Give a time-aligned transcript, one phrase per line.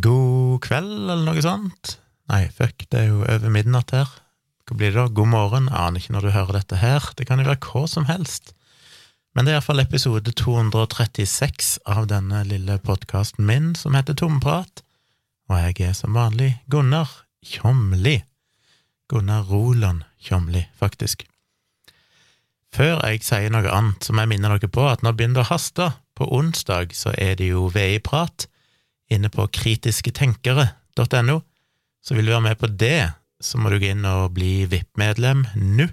[0.00, 1.96] God kveld, eller noe sånt.
[2.32, 4.08] Nei, fuck, det er jo over midnatt her.
[4.64, 5.10] Hva blir det da?
[5.12, 5.66] God morgen?
[5.68, 7.10] Aner ikke når du hører dette her.
[7.18, 8.54] Det kan jo være hva som helst.
[9.36, 14.80] Men det er iallfall episode 236 av denne lille podkasten min som heter Tomprat,
[15.50, 17.10] og jeg er som vanlig Gunnar
[17.44, 18.22] Tjomli.
[19.12, 21.26] Gunnar Roland Tjomli, faktisk.
[22.72, 25.46] Før jeg sier noe annet, så må jeg minne dere på at nå begynner det
[25.48, 25.90] å haste.
[26.16, 28.46] På onsdag så er det jo VI-prat
[29.14, 31.40] inne på kritisketenkere.no.
[32.02, 35.44] Så vil du være med på det, så må du gå inn og bli VIP-medlem
[35.56, 35.88] nå.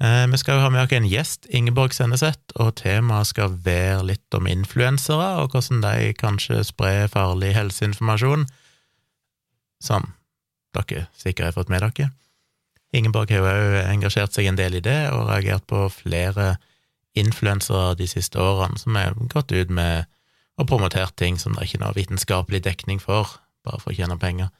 [0.00, 4.06] Eh, vi skal jo ha med oss en gjest, Ingeborg Senneset, og temaet skal være
[4.08, 8.46] litt om influensere, og hvordan de kanskje sprer farlig helseinformasjon,
[9.84, 10.08] som
[10.76, 12.10] dere sikkert har fått med dere.
[12.96, 16.54] Ingeborg har jo òg engasjert seg en del i det, og reagert på flere
[17.18, 20.08] influensere de siste årene som har gått ut med
[20.60, 24.18] og promotert ting som det er ikke noe vitenskapelig dekning for, bare for å tjene
[24.20, 24.50] penger.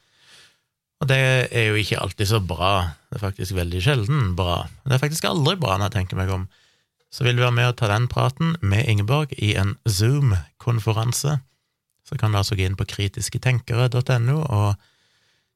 [1.01, 2.73] Og det er jo ikke alltid så bra,
[3.09, 4.63] det er faktisk veldig sjelden bra.
[4.85, 6.45] Det er faktisk aldri bra, når jeg tenker meg om.
[7.11, 11.39] Så vil du være med og ta den praten med Ingeborg i en Zoom-konferanse.
[12.07, 14.69] Så kan du altså gå inn på kritisketenkere.no og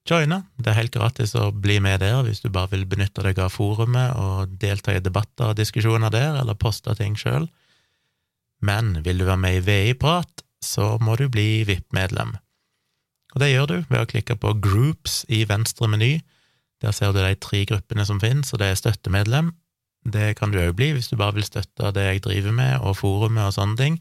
[0.09, 0.42] joine.
[0.58, 3.53] Det er helt gratis å bli med der hvis du bare vil benytte deg av
[3.53, 7.48] forumet og delta i debatter og diskusjoner der, eller poste ting sjøl.
[8.66, 12.35] Men vil du være med i VI-prat, så må du bli VIP-medlem.
[13.35, 16.13] Og det gjør du ved å klikke på Groups i venstre meny.
[16.81, 19.52] Der ser du de tre gruppene som finnes, og det er støttemedlem.
[20.05, 22.97] Det kan du òg bli hvis du bare vil støtte det jeg driver med, og
[23.02, 23.99] forumet og sånne ting.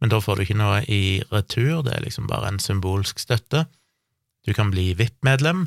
[0.00, 3.66] Men da får du ikke noe i retur, det er liksom bare en symbolsk støtte.
[4.46, 5.66] Du kan bli VIP-medlem,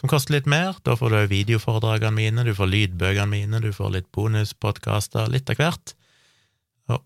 [0.00, 0.76] som koster litt mer.
[0.84, 5.52] Da får du òg videoforedragene mine, du får lydbøkene mine, du får litt bonuspodkaster, litt
[5.52, 5.94] av hvert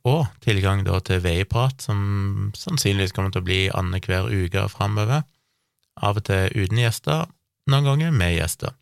[0.06, 5.24] og tilgang da til VI-prat, som sannsynligvis kommer til å bli annenhver uke framover.
[6.02, 7.28] Av og til uten gjester,
[7.70, 8.74] noen ganger med gjester.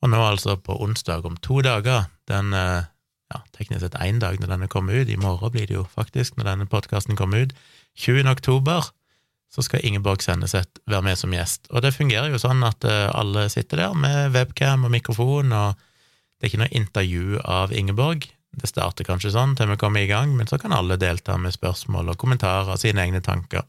[0.00, 2.88] Og nå altså på onsdag om to dager, den eh,
[3.30, 6.38] ja, teknisk sett én dag når denne kommer ut, i morgen blir det jo faktisk
[6.38, 7.52] når denne podkasten kommer ut,
[8.00, 8.24] 20.
[8.30, 8.88] oktober,
[9.50, 11.66] så skal Ingeborg Senneset være med som gjest.
[11.74, 15.80] Og det fungerer jo sånn at eh, alle sitter der med webcam og mikrofon, og
[16.38, 20.10] det er ikke noe intervju av Ingeborg, det starter kanskje sånn til vi kommer i
[20.10, 23.62] gang, men så kan alle delta med spørsmål og kommentarer og sine egne tanker.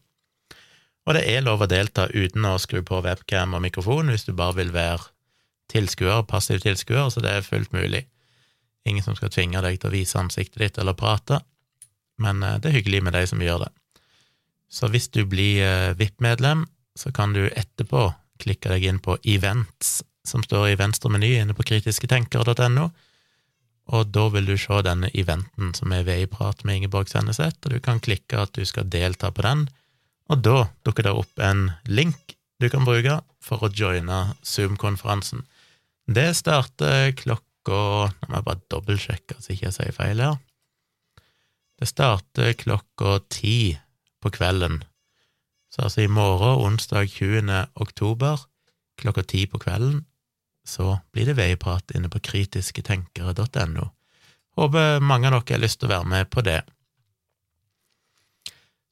[1.06, 4.32] Og det er lov å delta uten å skru på webcam og mikrofon hvis du
[4.38, 5.10] bare vil være
[5.72, 8.04] tilskuer, passiv tilskuer, så det er fullt mulig.
[8.86, 11.40] Ingen som skal tvinge deg til å vise ansiktet ditt eller prate,
[12.22, 13.70] men eh, det er hyggelig med de som gjør det.
[14.72, 16.66] Så hvis du blir eh, VIP-medlem,
[16.98, 18.10] så kan du etterpå
[18.42, 22.90] klikke deg inn på Events, som står i venstre meny inne på kritisketenkere.no,
[23.92, 27.58] og da vil du se denne eventen som er ved i prat med Ingeborg Senneset,
[27.64, 29.66] og du kan klikke at du skal delta på den,
[30.32, 35.42] og da dukker det opp en link du kan bruke for å joine Zoom-konferansen.
[36.06, 40.38] Det starter klokka Nå må jeg bare dobbeltsjekke så ikke jeg sier feil her.
[41.78, 43.76] Det starter klokka ti
[44.18, 44.80] på kvelden.
[45.70, 47.52] Så altså i morgen, onsdag 20.
[47.78, 48.42] oktober,
[48.98, 50.02] klokka ti på kvelden,
[50.66, 53.88] så blir det veiprat inne på kritisketenkere.no.
[54.58, 56.60] Håper mange av dere har lyst til å være med på det.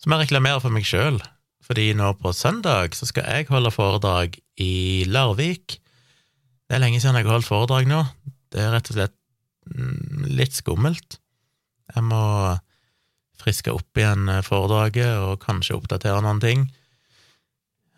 [0.01, 1.21] Så må jeg reklamere for meg sjøl,
[1.67, 5.77] fordi nå på søndag så skal jeg holde foredrag i Larvik.
[6.67, 8.01] Det er lenge siden jeg har holdt foredrag nå.
[8.51, 9.17] Det er rett og slett
[9.69, 11.21] mm, litt skummelt.
[11.93, 12.25] Jeg må
[13.41, 16.67] friske opp igjen foredraget og kanskje oppdatere noen ting.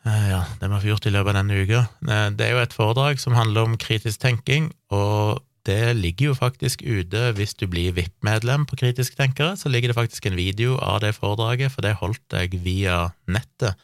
[0.03, 1.81] Eh, ja, det vi har gjort i løpet av denne uka.
[2.11, 6.35] Eh, det er jo et foredrag som handler om kritisk tenking, og det ligger jo
[6.35, 10.75] faktisk ute hvis du blir VIP-medlem på Kritisk tenkere, så ligger det faktisk en video
[10.83, 13.79] av det foredraget, for det holdt jeg via nettet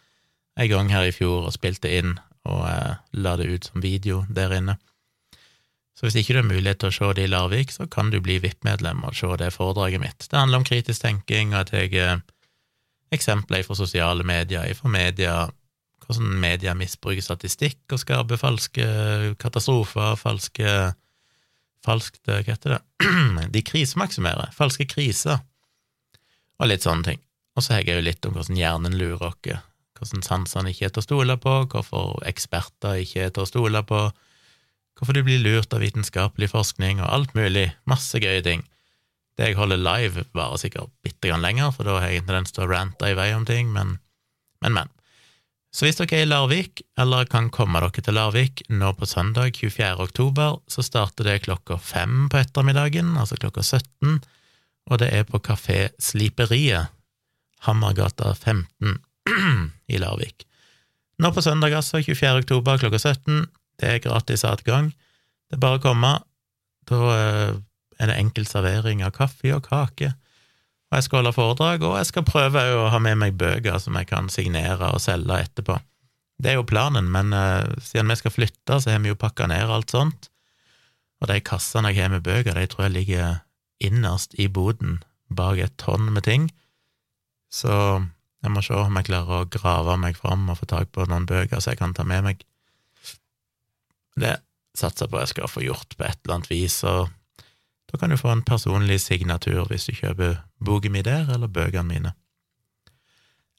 [0.59, 2.17] en gang her i fjor og spilte inn
[2.49, 4.75] og eh, la det ut som video der inne.
[5.95, 8.19] Så hvis ikke du har mulighet til å se det i Larvik, så kan du
[8.23, 10.27] bli VIP-medlem og se det foredraget mitt.
[10.27, 12.21] Det handler om kritisk tenking, og at jeg
[13.15, 15.37] eksempler fra sosiale medier, fra media,
[16.09, 18.89] hvordan media misbruker statistikk og skaper falske
[19.41, 20.73] katastrofer, falske
[21.85, 23.09] Falskt Hva heter det?
[23.55, 24.53] De krisemaksimerer.
[24.57, 25.43] Falske kriser.
[26.59, 27.21] Og litt sånne ting.
[27.55, 29.61] Og så har jeg jo litt om hvordan hjernen lurer oss,
[29.99, 33.83] hvordan sansene ikke er til å stole på, hvorfor eksperter ikke er til å stole
[33.87, 34.03] på,
[34.99, 38.63] hvorfor du blir lurt av vitenskapelig forskning og alt mulig, masse gøye ting.
[39.39, 42.55] Det jeg holder live, varer sikkert bitte grann lenger, for da har jeg en tendens
[42.55, 43.97] til å rante i vei om ting, men,
[44.63, 44.95] men, men.
[45.75, 49.59] Så hvis dere er i Larvik, eller kan komme dere til Larvik nå på søndag
[49.59, 49.91] 24.
[50.09, 54.23] oktober, så starter det klokka fem på ettermiddagen, altså klokka 17,
[54.89, 56.89] og det er på Kafé Sliperiet,
[57.67, 58.97] Hammergata 15
[59.93, 60.47] i Larvik.
[61.19, 62.45] Nå på søndag, altså, 24.
[62.45, 63.49] oktober klokka 17.
[63.79, 64.93] Det er gratis adgang.
[65.51, 66.13] Det er bare å komme.
[66.89, 67.57] Da eh,
[67.99, 70.13] er det enkel servering av kaffe og kake.
[70.89, 73.97] Og jeg skal holde foredrag, og jeg skal prøve å ha med meg bøker som
[74.01, 75.77] jeg kan signere og selge etterpå.
[76.39, 79.49] Det er jo planen, men uh, siden vi skal flytte, så har vi jo pakka
[79.51, 80.31] ned alt sånt.
[81.21, 83.41] Og de kassene jeg har med bøker, de tror jeg ligger
[83.85, 86.49] innerst i boden, bak et tonn med ting.
[87.53, 87.73] Så
[88.45, 91.27] jeg må se om jeg klarer å grave meg fram og få tak på noen
[91.29, 92.45] bøker så jeg kan ta med meg.
[94.19, 94.39] Det
[94.79, 97.11] satser jeg på jeg skal få gjort på et eller annet vis, og
[97.89, 101.89] da kan du få en personlig signatur hvis du kjøper boken min der, eller bøkene
[101.89, 102.13] mine.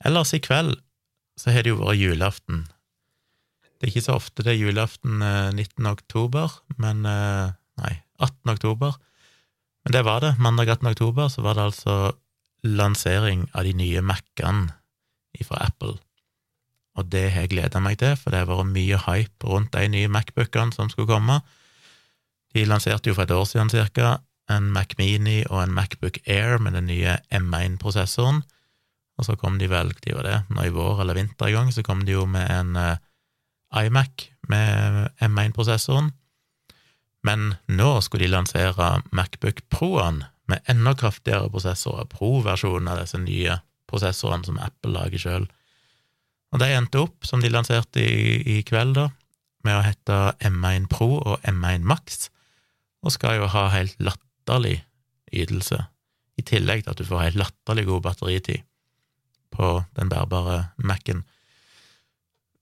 [0.06, 0.78] Ellers i kveld
[1.40, 2.68] så har det jo vært julaften.
[3.80, 5.86] Det er ikke så ofte det er julaften 19.
[5.86, 8.52] Eh, oktober, men eh, Nei, 18.
[8.52, 8.98] oktober.
[9.86, 10.34] Men det var det.
[10.44, 10.90] Mandag 18.
[10.92, 11.96] oktober så var det altså
[12.68, 14.76] lansering av de nye Mac-ene
[15.48, 15.96] fra Apple.
[17.00, 19.86] Og det har jeg gleda meg til, for det har vært mye hype rundt de
[19.88, 21.40] nye Macbookene som skulle komme.
[22.56, 24.18] De lanserte jo for et år siden cirka
[24.50, 28.42] en Mac Mini og en Macbook Air med den nye M1-prosessoren.
[29.20, 31.72] Og så kom de vel, de var det, nå i vår eller vinter en gang,
[31.76, 32.96] så kom de jo med en uh,
[33.76, 36.14] iMac med M1-prosessoren.
[37.28, 43.60] Men nå skulle de lansere Macbook Pro-en med enda kraftigere prosessorer, Pro-versjonen av disse nye
[43.92, 45.50] prosessorene som Apple lager sjøl.
[46.56, 49.10] Og de endte opp, som de lanserte i, i kveld, da,
[49.68, 52.30] med å hete M1 Pro og M1 Max,
[53.06, 54.80] og skal jo ha helt latterlig
[55.34, 55.84] ytelse,
[56.40, 58.64] i tillegg til at du får helt latterlig god batteritid
[59.52, 61.26] på den bærbare Mac-en.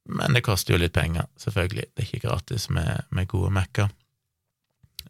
[0.07, 1.85] Men det koster jo litt penger, selvfølgelig.
[1.93, 3.91] Det er ikke gratis med, med gode Mac-er.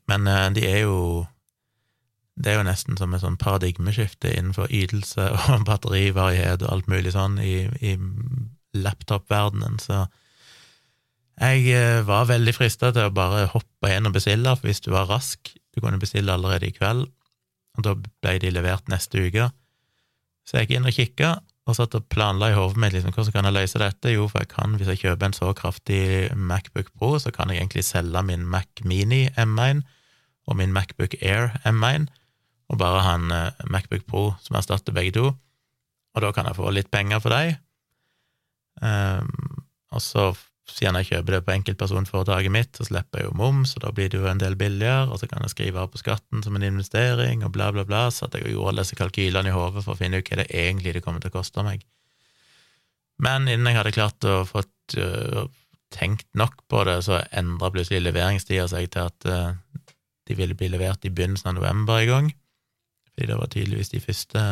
[0.09, 1.25] Men eh, de er jo
[2.38, 5.24] Det er jo nesten som et sånn paradigmeskifte innenfor ytelse
[5.56, 7.95] og batterivarighet og alt mulig sånn i, i
[8.77, 10.03] laptop-verdenen, så
[11.38, 14.92] jeg eh, var veldig frista til å bare hoppe inn og bestille, for hvis du
[14.95, 17.04] var rask Du kunne bestille allerede i kveld,
[17.78, 19.51] og da ble de levert neste uke.
[20.48, 21.30] Så jeg gikk inn og kikka,
[21.68, 24.13] og satt og planla i hodet mitt liksom, hvordan kan jeg løse dette.
[24.16, 26.01] Jo, for jeg kan, hvis jeg kjøper en så kraftig
[26.34, 29.84] Macbook Pro, så kan jeg egentlig selge min Mac Mini M1
[30.48, 32.07] og min Macbook Air M1,
[32.72, 35.30] og bare ha en uh, Macbook Pro som erstatter begge to.
[36.16, 37.60] Og da kan jeg få litt penger for dem.
[38.81, 39.62] Um,
[39.92, 40.31] og så
[40.71, 44.09] siden jeg kjøper det på enkeltpersonforetaket mitt, så slipper jeg jo moms, og da blir
[44.11, 46.65] det jo en del billigere, og så kan jeg skrive av på skatten som en
[46.67, 49.95] investering, og bla, bla, bla, så at jeg gjorde alle disse kalkylene i hodet for
[49.95, 51.85] å finne ut hva det egentlig det kommer til å koste meg.
[53.23, 55.47] Men innen jeg hadde klart å få uh,
[55.93, 59.55] tenkt nok på det, så endra plutselig leveringstida seg til at uh,
[60.27, 62.29] de ville bli levert i begynnelsen av november i gang,
[63.07, 64.45] fordi det var tydeligvis de første,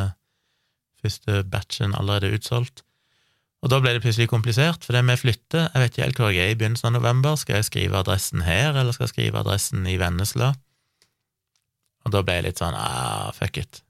[1.03, 2.85] første batchen allerede utsolgt.
[3.65, 6.29] Og da ble det plutselig komplisert, for det med flytte jeg vet ikke helt hvor
[6.29, 9.41] jeg er i begynnelsen av november, skal jeg skrive adressen her, eller skal jeg skrive
[9.41, 10.51] adressen i Vennesla?
[12.05, 13.81] Og da ble jeg litt sånn ah, fuck it,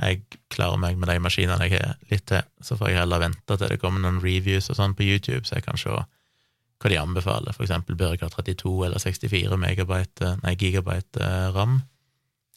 [0.00, 3.58] jeg klarer meg med de maskinene jeg har, litt til, så får jeg heller vente
[3.60, 6.98] til det kommer noen reviews og sånn på YouTube, så jeg kan se hva de
[7.00, 11.78] anbefaler, for eksempel bør jeg ha 32 eller 64 megabyte, nei, gigabyte eh, ram?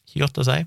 [0.08, 0.58] Ikke godt å si.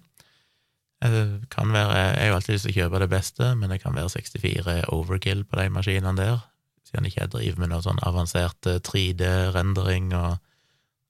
[1.01, 4.11] Kan være, Jeg har alltid lyst til å kjøpe det beste, men det kan være
[4.13, 6.43] 64 overkill på de maskinene der,
[6.85, 10.37] siden ikke jeg driver med noe sånn avansert 3D-rendering og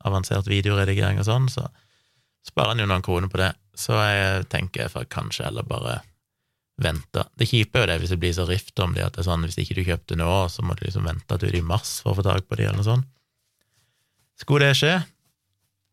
[0.07, 1.67] avansert videoredigering og sånn, så
[2.48, 3.51] sparer en jo noen kroner på det.
[3.77, 6.00] Så jeg tenker for kanskje heller bare
[6.81, 7.25] vente.
[7.38, 9.29] Det kjipe er jo det hvis det blir så rift om det, at det er
[9.29, 12.13] sånn hvis ikke du kjøpte nå, så må du liksom vente til i mars for
[12.13, 13.10] å få tak på de, eller noe sånt.
[14.41, 14.95] Skulle det skje,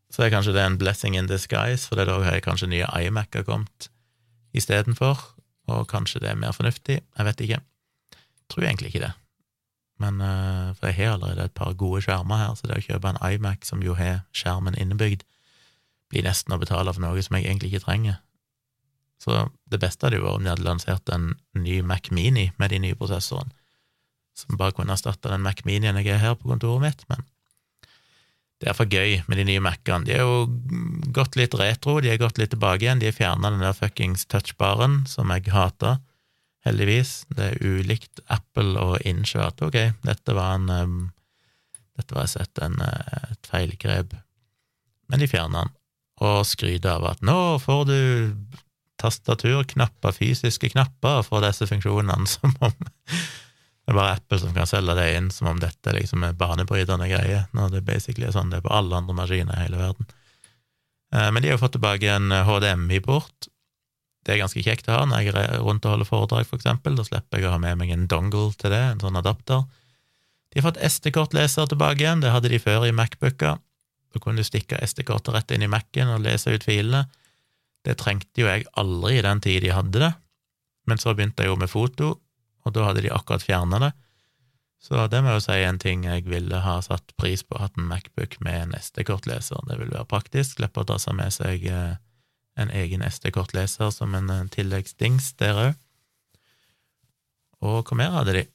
[0.09, 3.89] så er kanskje det en blessing in disguise, for da har kanskje nye iMac-er kommet
[4.57, 5.21] istedenfor,
[5.69, 7.59] og kanskje det er mer fornuftig, jeg vet ikke.
[8.11, 9.11] Jeg tror egentlig ikke det.
[9.99, 13.11] Men uh, For jeg har allerede et par gode skjermer her, så det å kjøpe
[13.11, 15.25] en iMac som jo har skjermen innebygd,
[16.09, 18.17] blir nesten å betale for noe som jeg egentlig ikke trenger.
[19.19, 22.71] Så det beste hadde jo vært om de hadde lansert en ny Mac Mini med
[22.71, 23.51] de nye prosessorene,
[24.39, 27.27] som bare kunne erstatta den Mac Minien jeg er her på kontoret mitt, men
[28.59, 30.03] det er for gøy med de nye Mac-ene.
[30.07, 30.43] De er jo
[31.15, 32.99] gått litt retro, de er gått litt tilbake igjen.
[32.99, 36.01] De har fjerna den der fuckings touchbaren som jeg hater,
[36.67, 37.23] heldigvis.
[37.31, 40.99] Det er ulikt Apple og innse ok, dette var en um,
[41.99, 44.13] Dette var sett en, uh, et feilgrep.
[45.11, 45.73] Men de fjerner den,
[46.23, 47.97] og skryter av at nå får du
[48.99, 52.75] tastaturknapper, fysiske knapper, for disse funksjonene, som om
[53.89, 57.07] det er bare Apple som kan selge det inn som om dette liksom er banebrytende
[57.09, 60.05] greier, når det basically er sånn det er på alle andre maskiner i hele verden.
[61.09, 63.49] Eh, men de har jo fått tilbake en HDMI-port.
[64.21, 66.99] Det er ganske kjekt å ha når jeg er rundt og holder foredrag, for eksempel.
[66.99, 69.65] Da slipper jeg å ha med meg en dongle til det, en sånn adapter.
[70.53, 73.57] De har fått SD-kortleser tilbake igjen, det hadde de før i Macbooker.
[74.13, 77.07] Da kunne du stikke SD-kortet rett inn i Mac-en og lese ut filene.
[77.81, 80.15] Det trengte jo jeg aldri i den tid de hadde det,
[80.85, 82.19] men så begynte jeg jo med foto,
[82.65, 83.91] og da hadde de akkurat fjerna det.
[84.79, 87.89] Så det må jo si en ting jeg ville ha satt pris på, hatt en
[87.89, 89.59] Macbook med en SD-kortleser.
[89.67, 91.97] Det ville være praktisk, slippe å ta seg med seg eh,
[92.59, 95.73] en egen SD-kortleser som en eh, tilleggsdings der òg.
[97.59, 98.45] Og hva mer hadde de?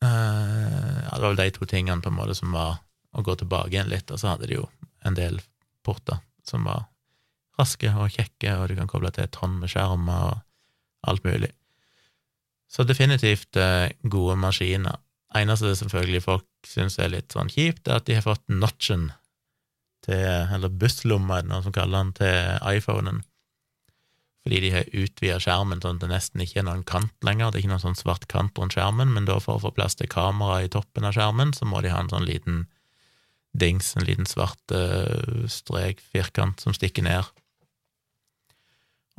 [0.00, 2.78] Uh, ja, det var vel de to tingene på en måte som var
[3.10, 4.68] å gå tilbake igjen litt, og så hadde de jo
[5.04, 5.40] en del
[5.84, 6.86] porter som var
[7.58, 11.50] raske og kjekke, og du kan koble til et tonn med skjermer og alt mulig.
[12.70, 15.00] Så definitivt uh, gode maskiner.
[15.36, 19.10] Eneste selvfølgelig folk syns er litt sånn kjipt, er at de har fått notchen
[20.06, 20.22] til,
[20.54, 23.20] eller busslomma, er det noen som kaller den, til iPhonen.
[24.40, 27.50] Fordi de har utvida skjermen sånn at det nesten ikke er noen kant lenger.
[27.50, 29.98] Det er ikke noen sånn svart kant rundt skjermen, men da for å få plass
[29.98, 32.64] til kamera i toppen av skjermen, så må de ha en sånn liten
[33.60, 37.28] dings, en liten svart uh, strek, firkant, som stikker ned.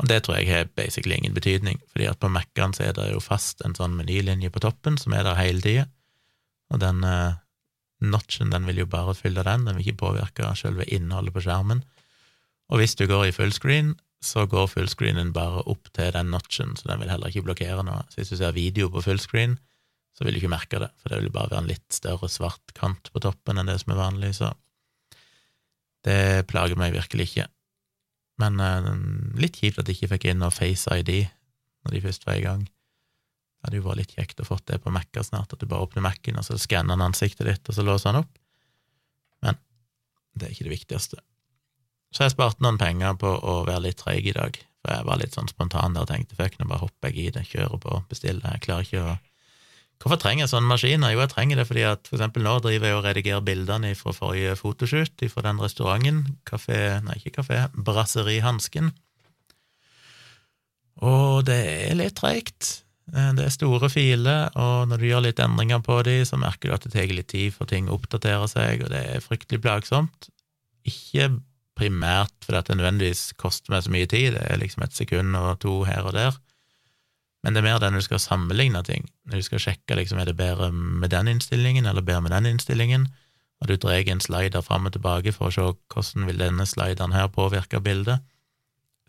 [0.02, 3.12] Og det tror jeg har basically ingen betydning, fordi at på Mac-ene så er det
[3.12, 5.88] jo fast en sånn menylinje på toppen som er der hele tida,
[6.74, 7.38] og den uh,
[8.02, 11.84] notchen den vil jo bare fylle den, den vil ikke påvirke selve innholdet på skjermen.
[12.72, 13.94] Og hvis du går i fullscreen,
[14.26, 18.06] så går fullscreenen bare opp til den notchen, så den vil heller ikke blokkere noe.
[18.10, 19.58] Så hvis du ser video på fullscreen,
[20.18, 22.74] så vil du ikke merke det, for det vil bare være en litt større svart
[22.78, 24.54] kant på toppen enn det som er vanlig, så
[26.06, 27.48] det plager meg virkelig ikke.
[28.42, 28.92] Men uh,
[29.40, 31.28] litt kjipt at jeg ikke fikk inn noe Face ID
[31.86, 32.64] når de først var i gang.
[32.66, 35.86] Det hadde jo vært litt kjekt å få det på Mac-er snart, at du bare
[35.86, 38.40] åpner Mac-en, og så skanner han ansiktet ditt, og så låser han opp.
[39.46, 39.58] Men
[40.34, 41.22] det er ikke det viktigste.
[42.12, 45.22] Så jeg sparte noen penger på å være litt treig i dag, for jeg var
[45.22, 48.00] litt sånn spontan der og tenkte fuck, nå bare hopper jeg i det, kjører på,
[48.10, 49.18] bestiller, jeg klarer ikke å
[50.02, 51.14] Hvorfor trenger jeg sånne maskiner?
[51.14, 54.14] Jo, jeg trenger det fordi at for eksempel nå driver jeg og redigerer bildene fra
[54.18, 58.90] forrige fotoshoot fra den restauranten, kafé, nei, ikke kafé, Brasserihansken.
[61.06, 62.82] Og det er litt treigt.
[63.14, 66.70] Eh, det er store filer, og når du gjør litt endringer på de, så merker
[66.70, 69.62] du at det tar litt tid for ting å oppdatere seg, og det er fryktelig
[69.64, 70.32] plagsomt.
[70.88, 71.30] Ikke
[71.78, 75.38] primært fordi at det nødvendigvis koster meg så mye tid, det er liksom et sekund
[75.38, 76.42] og to her og der,
[77.42, 80.22] men det er mer det når du skal sammenligne ting, når du skal sjekke liksom
[80.22, 83.08] er det bedre med den innstillingen eller bedre med den innstillingen,
[83.62, 87.14] og du drar en slider fram og tilbake for å se hvordan vil denne slideren
[87.14, 88.22] her påvirke bildet,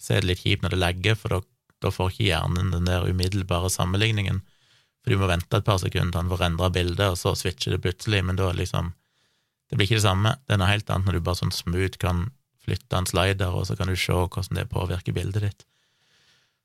[0.01, 1.41] så er det litt kjipt når det legger, for da
[1.83, 4.43] da får ikke hjernen den der umiddelbare sammenligningen,
[5.03, 7.75] for du må vente et par sekunder til han får endra bildet, og så switcher
[7.75, 8.95] det plutselig, men da liksom
[9.73, 10.31] Det blir ikke det samme.
[10.45, 12.27] Det er noe helt annet når du bare sånn smooth kan
[12.61, 15.65] flytte en slider, og så kan du se hvordan det påvirker bildet ditt.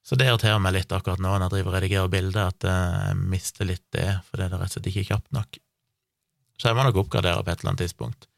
[0.08, 3.16] Så det irriterer meg litt akkurat nå når jeg driver og redigerer bilder, at jeg
[3.28, 5.58] mister litt det, for det er rett og slett ikke kjapt nok.
[6.58, 8.30] Så jeg må nok oppgradere på et eller annet tidspunkt.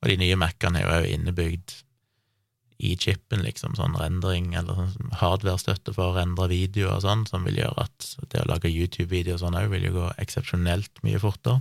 [0.00, 1.74] Og de nye Mac-ene er jo innebygd
[2.86, 7.44] i chipen, liksom, sånn rendring eller sånn hardware-støtte for å rendre videoer og sånn, som
[7.48, 11.60] vil gjøre at det å lage YouTube-videoer sånn òg vil jo gå eksepsjonelt mye fortere.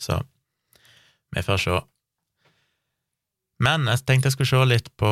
[0.00, 0.20] Så
[1.32, 1.78] vi får se.
[3.62, 5.10] Men jeg tenkte jeg skulle se litt på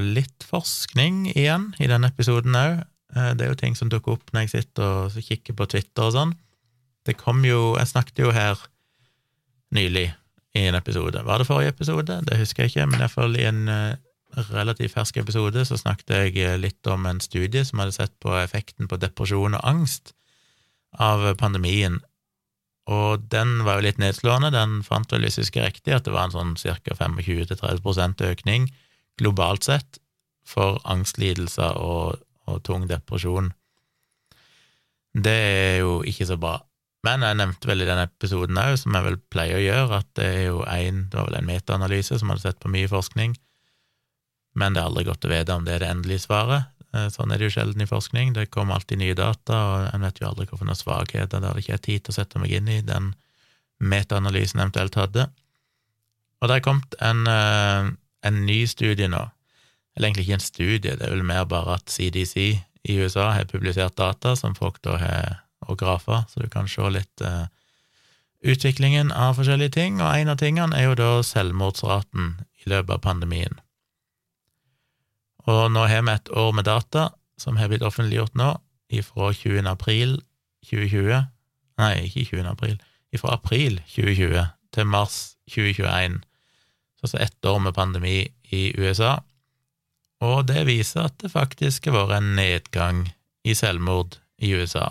[0.00, 2.84] litt forskning igjen i denne episoden òg.
[3.16, 6.08] Eh, det er jo ting som dukker opp når jeg sitter og kikker på Twitter
[6.08, 6.34] og sånn.
[7.06, 8.58] Det kom jo Jeg snakket jo her
[9.76, 10.08] nylig
[10.56, 11.20] i en episode.
[11.22, 12.20] Var det forrige episode?
[12.24, 13.98] Det husker jeg ikke, men iallfall i en eh,
[14.50, 18.34] relativt fersk episode så snakket jeg eh, litt om en studie som hadde sett på
[18.40, 20.14] effekten på depresjon og angst
[20.96, 22.00] av pandemien,
[22.86, 24.52] og den var jo litt nedslående.
[24.54, 26.94] Den fant vel, hvis jeg husker riktig, at det var en sånn ca.
[26.94, 28.68] 25-30% økning
[29.18, 29.98] globalt sett
[30.46, 33.50] for angstlidelser og, og tung depresjon.
[35.16, 36.60] Det er jo ikke så bra.
[37.06, 40.08] Men jeg nevnte vel i den episoden òg, som jeg vel pleier å gjøre, at
[40.18, 43.36] det er jo en, det var vel en metaanalyse som hadde sett på mye forskning,
[44.56, 46.72] men det er aldri godt å vite om det er det endelige svaret.
[46.96, 48.34] Eh, sånn er det jo sjelden i forskning.
[48.36, 51.64] Det kommer alltid nye data, og en vet jo aldri hvorfor noen svakheter det hadde
[51.64, 53.12] ikke jeg tid til å sette meg inn i den
[53.82, 55.26] metaanalysen eventuelt hadde.
[56.40, 57.90] Og det er kommet en, eh,
[58.28, 59.24] en ny studie nå,
[59.96, 63.48] eller egentlig ikke en studie, det er vel mer bare at CDC i USA har
[63.50, 65.36] publisert data som folk da har,
[65.66, 67.48] og grafer, så du kan se litt uh,
[68.44, 73.02] utviklingen av forskjellige ting, og en av tingene er jo da selvmordsraten i løpet av
[73.02, 73.56] pandemien.
[75.46, 78.54] Og nå har vi et år med data som har blitt offentliggjort nå,
[78.90, 79.66] ifra 20.
[79.66, 80.18] april
[80.66, 81.26] 2020
[81.76, 82.46] Nei, ikke 20.
[82.48, 82.76] april,
[83.12, 86.20] Ifra april 2020 til mars 2021,
[86.96, 88.16] så altså ett år med pandemi
[88.52, 89.18] i USA,
[90.24, 93.02] og det viser at det faktisk har vært en nedgang
[93.44, 94.88] i selvmord i USA.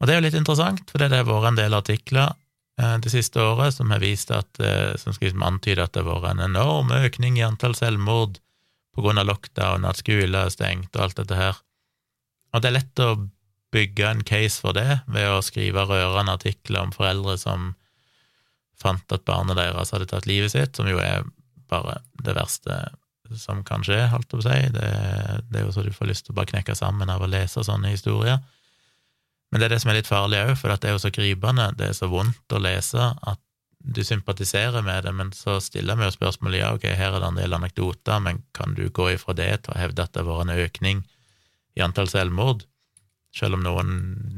[0.00, 2.34] Og det er jo litt interessant, for det har vært en del artikler
[2.80, 6.20] eh, det siste året som har vist at, eh, som skal antyde at det har
[6.20, 8.38] vært en enorm økning i antall selvmord
[8.92, 11.60] på grunn av lockdown, at skoler er stengt og alt dette her.
[12.52, 13.12] Og det er lett å
[13.72, 17.72] bygge en case for det ved å skrive rørende artikler om foreldre som
[18.82, 21.24] fant at barnet deres hadde tatt livet sitt, som jo er
[21.72, 22.82] bare det verste
[23.38, 24.58] som kan skje, holdt jeg på å si.
[24.74, 24.88] Det,
[25.48, 27.64] det, er jo så du får lyst til å bare knekke sammen av å lese
[27.64, 28.42] sånne historier.
[29.52, 31.70] Men det er det som er litt farlig òg, for det er jo så gripende,
[31.78, 33.40] det er så vondt å lese at
[33.82, 37.30] du sympatiserer med det, men så stiller vi jo spørsmålet ja, ok, her er det
[37.32, 40.28] en del anekdoter, men kan du gå ifra det til å hevde at det har
[40.30, 41.02] vært en økning
[41.76, 42.66] i antall selvmord?
[43.32, 43.92] selv om noen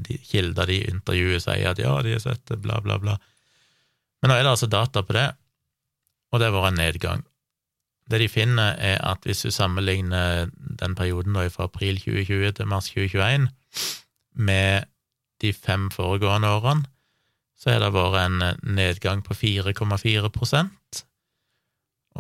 [0.07, 3.19] de, kilder de intervjuer sier at ja, de har sett det, bla, bla, bla.
[4.23, 5.29] Men nå er det altså data på det,
[6.31, 7.25] og det har vært en nedgang.
[8.11, 12.69] Det de finner, er at hvis du sammenligner den perioden da fra april 2020 til
[12.71, 13.49] mars 2021
[14.35, 14.91] med
[15.43, 16.91] de fem foregående årene,
[17.64, 18.42] så har det vært en
[18.76, 21.04] nedgang på 4,4%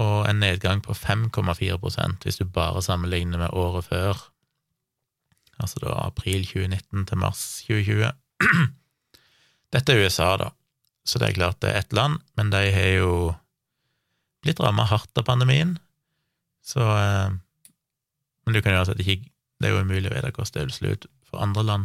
[0.00, 4.22] og en nedgang på 5,4% hvis du bare sammenligner med året før,
[5.60, 8.08] altså da april 2019 til mars 2020.
[9.74, 10.48] Dette er USA, da,
[11.04, 13.12] så det er klart det er ett land, men de har jo
[14.42, 15.76] blitt rammet hardt av pandemien,
[16.64, 17.34] så eh,
[18.44, 19.28] Men du kan jo altså ikke
[19.60, 20.94] Det er jo umulig å vite hvordan det vil slå
[21.28, 21.84] for andre land.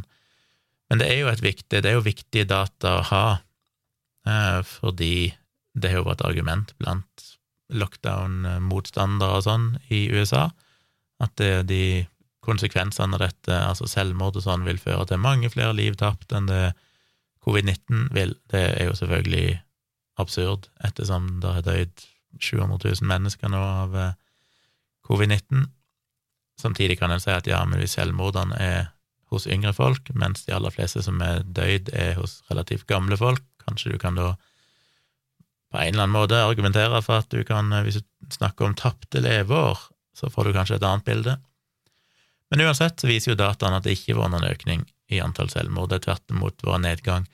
[0.89, 3.48] Men det er jo viktig, det er jo viktige data å ha, eh,
[4.25, 5.31] fordi
[5.79, 7.25] det har jo vært et argument blant
[7.69, 10.49] lockdown-motstandere og sånn i USA,
[11.23, 12.05] at de
[12.45, 16.49] konsekvensene av dette, altså selvmord og sånn, vil føre til mange flere liv tapt enn
[16.49, 16.73] det
[17.45, 18.35] covid-19 vil.
[18.51, 19.59] Det er jo selvfølgelig
[20.19, 22.05] absurd, ettersom det har dødd
[22.39, 24.15] 700 000 mennesker nå av eh,
[25.07, 25.67] covid-19.
[26.59, 28.89] Samtidig kan en si at ja, men hvis selvmordene er
[29.31, 33.43] hos yngre folk, mens de aller fleste som er døyd, er hos relativt gamle folk,
[33.69, 34.33] kanskje du kan da
[35.69, 38.75] på en eller annen måte argumentere for at du kan, eh, hvis du snakker om
[38.77, 39.79] tapte leveår,
[40.17, 41.37] så får du kanskje et annet bilde.
[42.49, 45.91] Men uansett så viser jo dataene at det ikke var noen økning i antall selvmord,
[45.91, 47.29] det er tvert imot vært nedgang.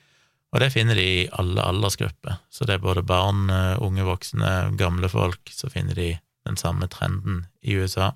[0.55, 4.75] Og det finner de i alle aldersgrupper, så det er både barn, eh, unge voksne,
[4.79, 6.13] gamle folk, så finner de
[6.45, 8.13] den samme trenden i USA.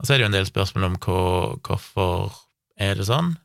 [0.00, 2.32] Og så er det jo en del spørsmål om hvorfor
[2.76, 3.36] er det sånn.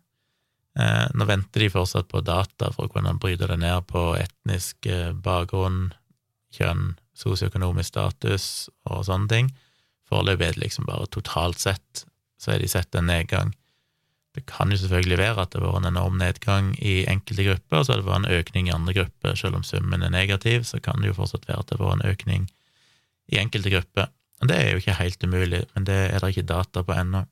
[0.77, 4.85] Eh, nå venter de fortsatt på data for å kunne bryte det ned på etnisk
[4.85, 5.87] eh, bakgrunn,
[6.53, 9.49] kjønn, sosioøkonomisk status og sånne ting.
[10.07, 12.05] Foreløpig er det liksom bare totalt sett
[12.37, 13.55] så har de sett en nedgang.
[14.37, 17.79] Det kan jo selvfølgelig være at det har vært en enorm nedgang i enkelte grupper,
[17.79, 19.39] og så har det vært en økning i andre grupper.
[19.39, 22.03] Selv om summen er negativ, så kan det jo fortsatt være at det har vært
[22.03, 22.45] en økning
[23.33, 24.11] i enkelte grupper.
[24.45, 27.23] Det er jo ikke helt umulig, men det er det ikke data på ennå.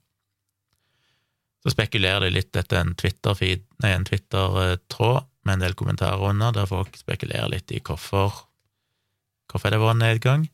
[1.66, 6.94] Så spekulerer de litt etter en Twitter-tråd Twitter-tråd med en del kommentarer under, der folk
[6.98, 8.46] spekulerer litt i hvorfor
[9.50, 10.46] hvorfor det har vært en nedgang.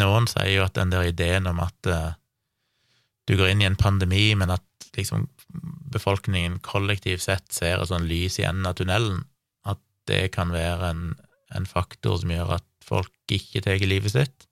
[0.00, 2.12] Noen sier jo at den der ideen om at uh,
[3.26, 5.28] du går inn i en pandemi, men at liksom
[5.94, 9.24] befolkningen kollektivt sett ser et sånn lys i enden av tunnelen,
[9.66, 11.02] at det kan være en,
[11.54, 14.46] en faktor som gjør at folk ikke tar livet sitt,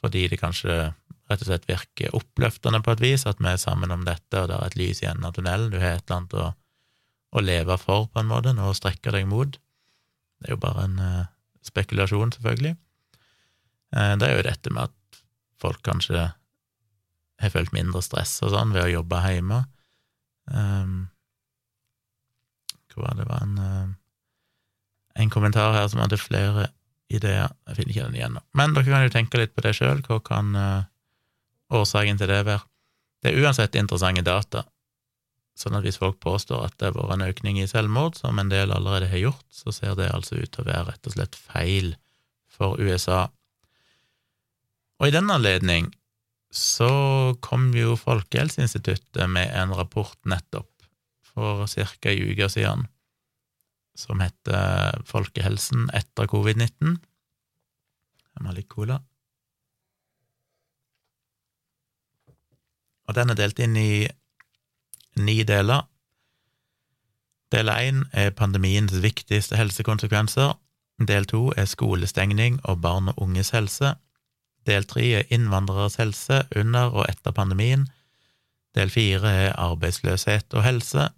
[0.00, 0.92] fordi det kanskje
[1.26, 4.50] rett og slett virker oppløftende på et vis, at vi er sammen om dette, og
[4.50, 6.48] det er et lys i enden av tunnelen, du har et eller annet å,
[7.36, 9.58] å leve for, på en måte, noe å strekke deg mot.
[10.38, 11.26] Det er jo bare en uh,
[11.66, 12.76] spekulasjon, selvfølgelig.
[13.96, 15.20] Uh, det er jo dette med at
[15.62, 16.28] folk kanskje
[17.42, 19.62] har følt mindre stress og sånn ved å jobbe hjemme.
[20.46, 21.06] Um,
[22.94, 23.28] hva var det?
[23.28, 23.88] var en, uh,
[25.20, 26.70] en kommentar her som hadde flere
[27.12, 27.52] ideer.
[27.68, 28.44] Jeg finner ikke den igjen nå.
[28.56, 30.00] Men dere kan jo tenke litt på det sjøl.
[30.06, 30.86] Hva kan uh,
[31.72, 32.64] årsaken til det være?
[33.22, 34.64] Det er uansett interessante data.
[35.56, 38.52] Sånn at hvis folk påstår at det har vært en økning i selvmord, som en
[38.52, 41.38] del allerede har gjort, så ser det altså ut til å være rett og slett
[41.38, 41.94] feil
[42.52, 43.26] for USA.
[45.00, 45.88] Og i den anledning
[46.52, 46.90] så
[47.44, 50.70] kom jo Folkehelseinstituttet med en rapport nettopp,
[51.26, 52.12] for ca.
[52.12, 52.86] ei uke siden,
[53.96, 56.96] som heter Folkehelsen etter covid-19.
[56.96, 59.00] Jeg må ha litt cola.
[63.06, 64.06] Og den er delt inn i
[65.16, 65.86] ni deler.
[67.54, 70.56] Del én er pandemiens viktigste helsekonsekvenser.
[71.08, 73.94] Del to er skolestengning og barn og unges helse.
[74.66, 77.86] Del tre er innvandreres helse under og etter pandemien.
[78.74, 81.08] Del fire er arbeidsløshet og helse.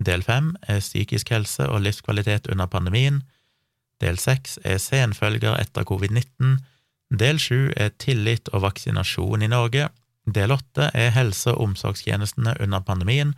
[0.00, 3.22] Del fem er psykisk helse og livskvalitet under pandemien.
[4.00, 6.56] Del seks er senfølger etter covid-19.
[7.14, 9.88] Del sju er tillit og vaksinasjon i Norge.
[10.24, 13.34] Del åtte er helse- og omsorgstjenestene under pandemien.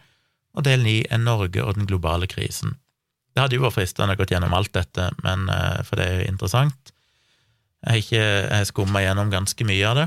[0.56, 2.78] og del ni er Norge og den globale krisen.
[3.34, 6.20] Det hadde jo vært fristende å gå gjennom alt dette, men, eh, for det er
[6.22, 6.92] jo interessant.
[7.84, 10.06] Jeg har ikke skumma gjennom ganske mye av det,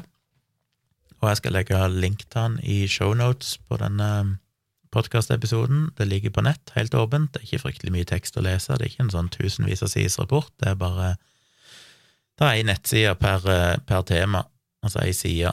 [1.22, 4.40] og jeg skal legge link til den i shownotes på denne
[4.92, 5.92] podkastepisoden.
[5.96, 7.32] Det ligger på nett, helt åpent.
[7.32, 9.94] Det er ikke fryktelig mye tekst å lese, det er ikke en sånn tusenvis av
[9.94, 11.18] siders rapport, det er bare
[12.40, 13.42] Det er ei nettside per,
[13.86, 14.46] per tema,
[14.82, 15.52] altså ei side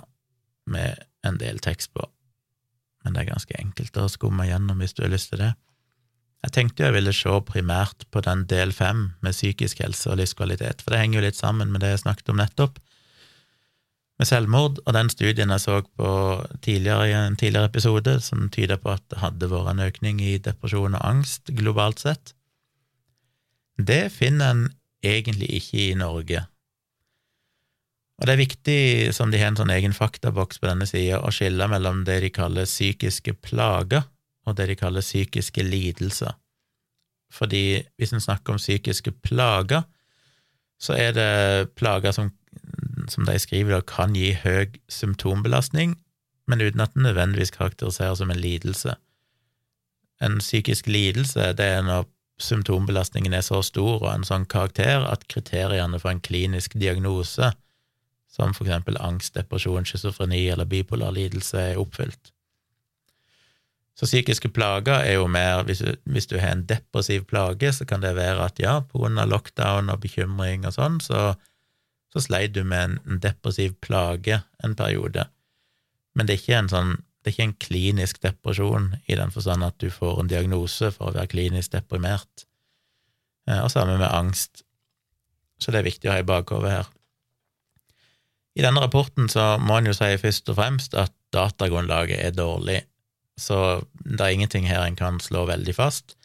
[0.70, 2.06] med en del tekst på,
[3.04, 5.52] men det er ganske enkelt å skumme gjennom hvis du har lyst til det.
[6.44, 10.82] Jeg tenkte jeg ville se primært på den del fem med psykisk helse og livskvalitet,
[10.82, 12.80] for det henger jo litt sammen med det jeg snakket om nettopp,
[14.16, 16.10] med selvmord, og den studien jeg så på
[16.64, 20.38] tidligere i en tidligere episode, som tyder på at det hadde vært en økning i
[20.40, 22.32] depresjon og angst globalt sett,
[23.76, 24.62] det finner en
[25.04, 26.46] egentlig ikke i Norge.
[28.16, 28.80] Og det er viktig,
[29.12, 32.30] som de har en sånn egen faktaboks på denne sida, å skille mellom det de
[32.32, 34.06] kaller psykiske plager,
[34.48, 36.32] og det de kaller psykiske lidelser.
[37.34, 39.84] Fordi hvis en snakker om psykiske plager,
[40.80, 42.30] så er det plager som,
[43.10, 45.96] som de skriver, kan gi høy symptombelastning,
[46.46, 48.94] men uten at den nødvendigvis karakteriseres som en lidelse.
[50.22, 52.06] En psykisk lidelse det er når
[52.40, 57.50] symptombelastningen er så stor og en sånn karakter at kriteriene for en klinisk diagnose
[58.36, 62.32] som for eksempel angst, depresjon, schizofreni eller bipolar lidelse, er oppfylt.
[63.96, 67.86] Så psykiske plager er jo mer hvis du, hvis du, har en depressiv plage, så
[67.88, 71.30] kan det være at ja, på grunn av lockdown og bekymring og sånn, så,
[72.12, 75.24] så sleit du med en, en, depressiv plage en periode.
[76.12, 79.64] Men det er ikke en sånn det er ikke en klinisk depresjon i den forstand
[79.66, 82.44] at du får en diagnose for å være klinisk deprimert,
[83.48, 84.62] eh, og sammen med angst.
[85.58, 86.92] Så det er viktig å ha i bakhodet her.
[88.56, 92.80] I denne rapporten så må en jo si først og fremst at datagrunnlaget er dårlig,
[93.36, 96.16] så det er ingenting her en kan slå veldig fast.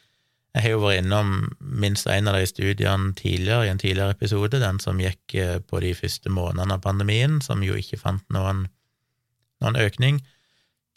[0.56, 4.60] Jeg har jo vært innom minst en av de studiene tidligere, i en tidligere episode,
[4.60, 8.65] den som gikk eh, på de første månedene av pandemien, som jo ikke fant noen,
[9.63, 10.20] noen økning.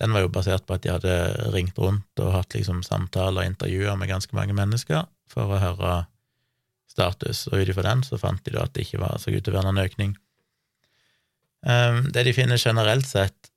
[0.02, 1.14] Den var jo basert på at de hadde
[1.54, 5.94] ringt rundt og hatt liksom samtaler og intervjuer med ganske mange mennesker for å høre
[6.90, 9.42] status, og ut ifra den så fant de da at det ikke var så ut
[9.42, 10.18] til å være noen økning.
[11.64, 13.50] Ehm, det de finner generelt sett,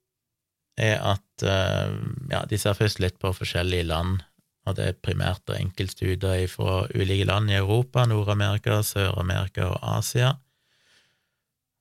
[0.78, 4.22] er at ehm, ja, de ser først litt på forskjellige land,
[4.68, 10.34] og det er primært enkeltstudier fra ulike land i Europa, Nord-Amerika, Sør-Amerika og Asia.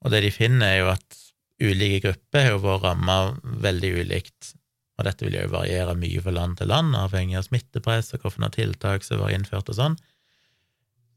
[0.04, 1.22] Og det de finner, er jo at
[1.62, 3.16] ulike grupper har vært ramma
[3.64, 4.52] veldig ulikt,
[4.96, 8.52] og dette vil jo variere mye fra land til land, avhengig av smittepress og hvilke
[8.54, 9.98] tiltak som var innført og sånn.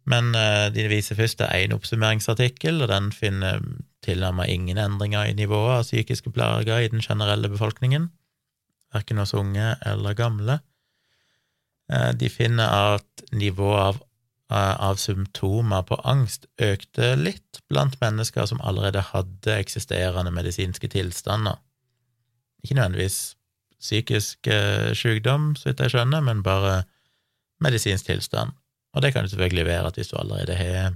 [0.10, 3.62] Men uh, de viser først til én oppsummeringsartikkel, og den finner
[4.06, 8.10] tilnærmet ingen endringer i nivået av psykiske plager i den generelle befolkningen,
[8.94, 10.60] verken hos unge eller gamle.
[11.92, 14.04] Eh, de finner at nivået av,
[14.52, 21.60] eh, av symptomer på angst økte litt blant mennesker som allerede hadde eksisterende medisinske tilstander.
[22.64, 23.36] Ikke nødvendigvis
[23.80, 26.84] psykisk eh, sykdom, så vidt jeg skjønner, men bare
[27.64, 28.52] medisinsk tilstand.
[28.94, 30.96] Og det kan jo selvfølgelig være at hvis du allerede har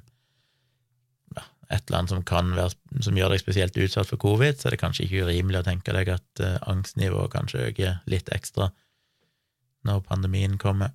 [1.74, 4.76] et eller annet som, kan være, som gjør deg spesielt utsatt for covid, så er
[4.76, 8.70] det kanskje ikke urimelig å tenke deg at uh, angstnivået kanskje øker litt ekstra
[9.84, 10.94] når pandemien kommer.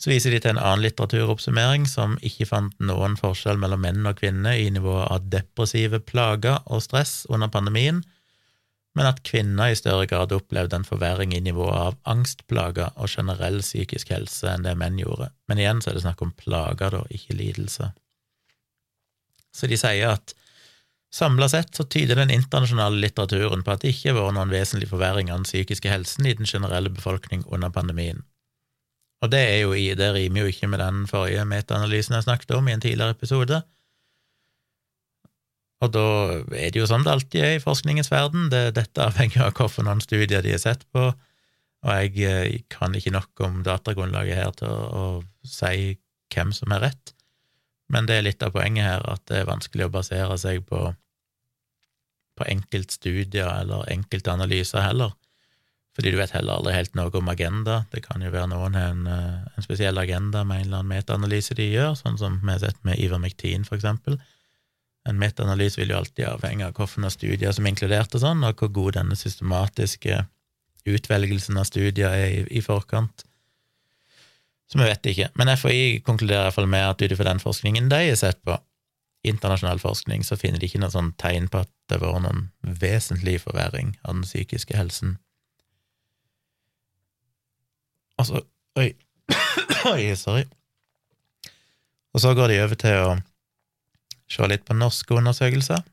[0.00, 4.18] Så viser de til en annen litteraturoppsummering som ikke fant noen forskjell mellom menn og
[4.18, 8.02] kvinner i nivået av depressive plager og stress under pandemien,
[8.94, 13.58] men at kvinner i større grad opplevde en forverring i nivået av angstplager og generell
[13.62, 15.32] psykisk helse enn det menn gjorde.
[15.50, 17.90] Men igjen så er det snakk om plager, da, ikke lidelse.
[19.54, 20.34] Så de sier at
[21.14, 24.90] samla sett så tyder den internasjonale litteraturen på at det ikke har vært noen vesentlig
[24.90, 28.24] forverring av den psykiske helsen i den generelle befolkning under pandemien.
[29.22, 32.66] Og det, er jo det rimer jo ikke med den forrige metaanalysen jeg snakket om
[32.68, 33.62] i en tidligere episode.
[35.84, 36.08] Og da
[36.56, 39.96] er det jo sånn det alltid er i forskningens verden, det, dette avhenger av hvilke
[40.04, 41.08] studier de har sett på,
[41.84, 45.94] og jeg, jeg eh, kan ikke nok om datagrunnlaget her til å, å si
[46.32, 47.13] hvem som er rett.
[47.92, 50.86] Men det er litt av poenget her, at det er vanskelig å basere seg på,
[52.38, 55.12] på enkeltstudier eller enkeltanalyser heller,
[55.94, 57.84] fordi du vet heller aldri helt noe om agenda.
[57.92, 60.94] Det kan jo være noen har en, eh, en, spesiell agenda med en eller annen
[60.96, 64.18] metaanalyse de gjør, sånn som vi har sett med Ivermectin, for eksempel.
[65.06, 68.58] En metaanalyse vil jo alltid avhenge av hvilke studier som er inkludert, og sånn, og
[68.58, 70.24] hvor god denne systematiske
[70.84, 73.26] utvelgelsen av studier er i, i forkant.
[74.74, 75.28] Så vi vet ikke.
[75.38, 78.56] Men FHI konkluderer iallfall med at ut ifra den forskningen de har sett på,
[79.24, 82.42] internasjonal forskning, så finner de ikke noe sånn tegn på at det har vært noen
[82.82, 85.14] vesentlig forverring av den psykiske helsen.
[88.18, 88.42] Altså
[88.74, 88.88] Oi.
[89.92, 90.42] oi, sorry.
[92.10, 93.12] Og så går de over til å
[94.26, 95.84] se litt på norske undersøkelser.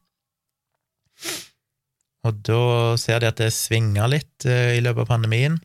[2.25, 2.63] Og da
[2.97, 5.59] ser de at det svinger litt eh, i løpet av pandemien.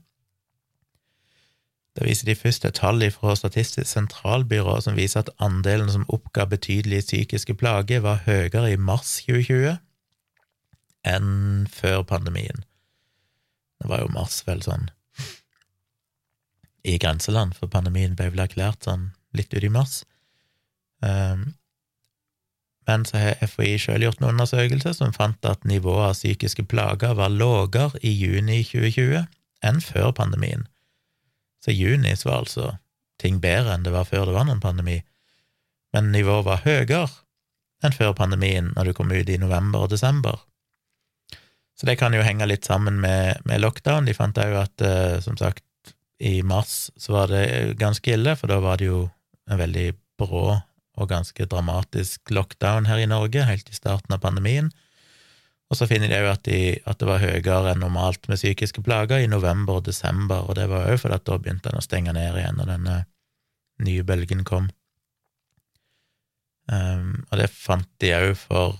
[1.97, 6.45] Da viser de først et tall fra Statistisk sentralbyrå som viser at andelen som oppga
[6.45, 9.79] betydelige psykiske plager, var høyere i mars 2020
[11.07, 12.65] enn før pandemien.
[13.81, 14.91] Det var jo mars vel sånn
[16.87, 20.05] i grenseland, for pandemien ble vel erklært sånn litt ut i mars.
[21.03, 21.57] Um,
[22.87, 27.17] men så har FHI sjøl gjort en undersøkelse som fant at nivået av psykiske plager
[27.19, 29.25] var lavere i juni 2020
[29.67, 30.69] enn før pandemien.
[31.67, 32.77] Så i juni så var altså
[33.19, 35.01] ting bedre enn det var før det var noen pandemi,
[35.91, 37.09] men nivået var høyere
[37.83, 40.39] enn før pandemien når du kom ut i november og desember.
[41.75, 44.07] Så det kan jo henge litt sammen med, med lockdown.
[44.07, 45.65] De fant òg at, eh, som sagt,
[46.23, 49.03] i mars så var det ganske ille, for da var det jo
[49.51, 49.91] en veldig
[50.23, 50.47] brå
[50.97, 54.71] og ganske dramatisk lockdown her i Norge, helt i starten av pandemien.
[55.67, 56.49] Og så finner de òg at,
[56.87, 60.69] at, det var høyere enn normalt med psykiske plager i november og desember, og det
[60.71, 62.99] var òg fordi at da begynte en å stenge ned igjen når denne
[63.87, 64.69] nye bølgen kom.
[66.71, 68.79] Um, og det fant de òg for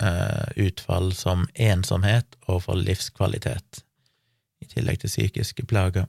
[0.00, 3.84] uh, utfall som ensomhet og for livskvalitet,
[4.60, 6.08] i tillegg til psykiske plager.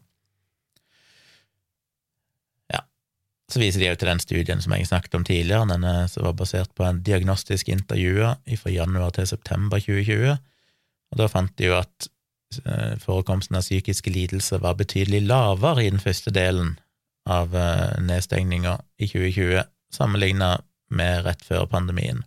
[3.51, 6.37] Så viser de jo til den studien som jeg snakket om tidligere, denne som var
[6.39, 8.29] basert på en diagnostisk intervju
[8.61, 10.37] fra januar til september 2020,
[11.11, 12.07] og da fant de jo at
[12.63, 16.77] eh, forekomsten av psykiske lidelser var betydelig lavere i den første delen
[17.27, 20.53] av eh, nedstengninga i 2020, sammenligna
[20.95, 22.23] med rett før pandemien.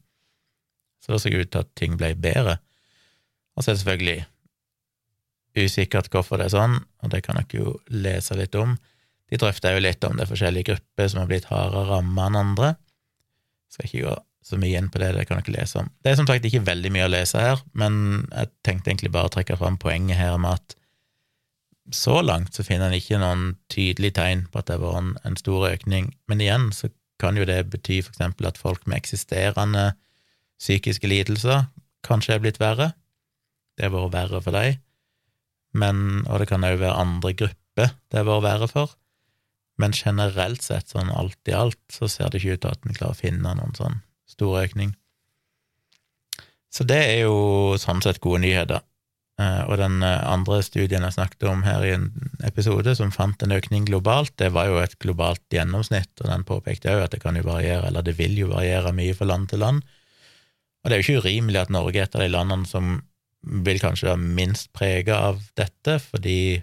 [1.00, 2.58] Så det så ut til at ting ble bedre.
[3.56, 4.20] Og så er det selvfølgelig
[5.64, 8.76] usikkert hvorfor det er sånn, og det kan dere jo lese litt om.
[9.32, 12.40] De drøfta jo litt om det er forskjellige grupper som har blitt hardere ramma enn
[12.40, 12.74] andre.
[13.72, 15.86] Skal ikke gå så mye inn på det, det kan dere lese om.
[16.04, 17.94] Det er som sagt ikke veldig mye å lese her, men
[18.28, 20.76] jeg tenkte egentlig bare å trekke fram poenget her med at
[21.92, 25.38] så langt så finner en ikke noen tydelige tegn på at det har vært en,
[25.40, 29.92] stor økning, men igjen så kan jo det bety for eksempel at folk med eksisterende
[30.60, 31.66] psykiske lidelser
[32.04, 32.92] kanskje er blitt verre.
[33.76, 34.80] Det har vært verre for dem,
[35.72, 38.92] men, og det kan òg være andre grupper det har vært verre for
[39.80, 42.96] men generelt sett, sånn alt i alt, så ser det ikke ut til at en
[42.96, 44.94] klarer å finne noen sånn stor økning.
[46.74, 48.82] Så det er jo sånn sett gode nyheter.
[49.34, 52.08] Eh, og den eh, andre studien jeg snakket om her i en
[52.46, 56.92] episode, som fant en økning globalt, det var jo et globalt gjennomsnitt, og den påpekte
[56.94, 59.62] òg at det kan jo variere, eller det vil jo variere mye fra land til
[59.64, 59.82] land.
[60.82, 62.94] Og det er jo ikke urimelig at Norge er et av de landene som
[63.64, 66.62] vil kanskje være minst prega av dette, fordi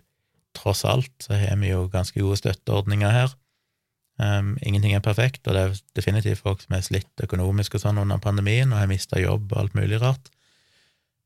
[0.57, 3.33] tross alt så har vi jo ganske gode støtteordninger her.
[4.21, 8.01] Um, ingenting er perfekt, og det er definitivt folk som er slitt økonomisk og sånn
[8.01, 10.29] under pandemien og har mista jobb og alt mulig rart.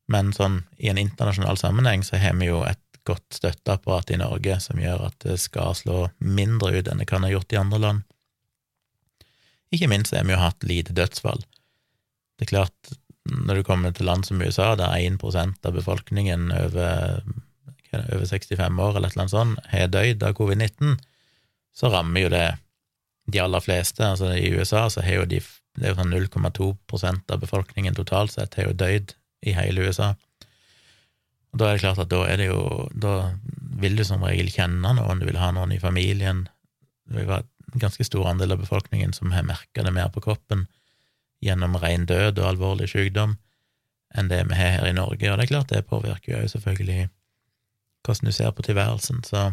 [0.08, 4.58] Men sånn i en internasjonal sammenheng så har vi jo et godt støtteapparat i Norge
[4.62, 7.82] som gjør at det skal slå mindre ut enn det kan ha gjort i andre
[7.82, 8.06] land.
[9.74, 11.42] Ikke minst har vi jo hatt lite dødsfall.
[12.36, 12.94] Det er klart,
[13.26, 17.22] når du kommer til land som USA, der 1% av befolkningen over
[18.14, 20.96] over 65 år eller et eller annet sånt, har dødd av covid-19,
[21.76, 22.46] så rammer jo det
[23.32, 24.04] de aller fleste.
[24.06, 25.42] Altså I USA så har jo de
[25.76, 29.12] det er jo sånn 0,2% av befolkningen totalt sett har jo dødd
[29.44, 30.14] i hele USA.
[31.52, 33.32] Og Da er det klart at da er det jo Da
[33.80, 36.46] vil du som regel kjenne noen, du vil ha noen i familien.
[37.04, 40.22] Det vil være en ganske stor andel av befolkningen som har merka det mer på
[40.24, 40.64] kroppen
[41.44, 43.36] gjennom ren død og alvorlig sykdom
[44.16, 45.28] enn det vi har her i Norge.
[45.28, 47.10] Og det er klart det påvirker jo selvfølgelig
[48.06, 49.22] hvordan du ser på tilværelsen.
[49.26, 49.48] Så,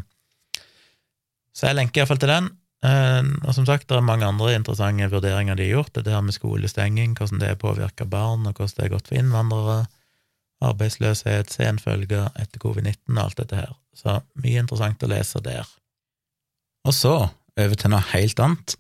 [1.54, 2.52] så jeg lenker iallfall til den.
[2.84, 5.96] Eh, og som sagt, det er mange andre interessante vurderinger de har gjort.
[5.96, 9.84] Det her med skolestenging, hvordan det påvirker barn, og hvordan det er godt for innvandrere.
[10.64, 13.74] Arbeidsløshet, senfølger etter covid-19 og alt dette her.
[13.94, 15.68] Så mye interessant å lese der.
[16.88, 17.16] Og så
[17.60, 18.76] over til noe helt annet.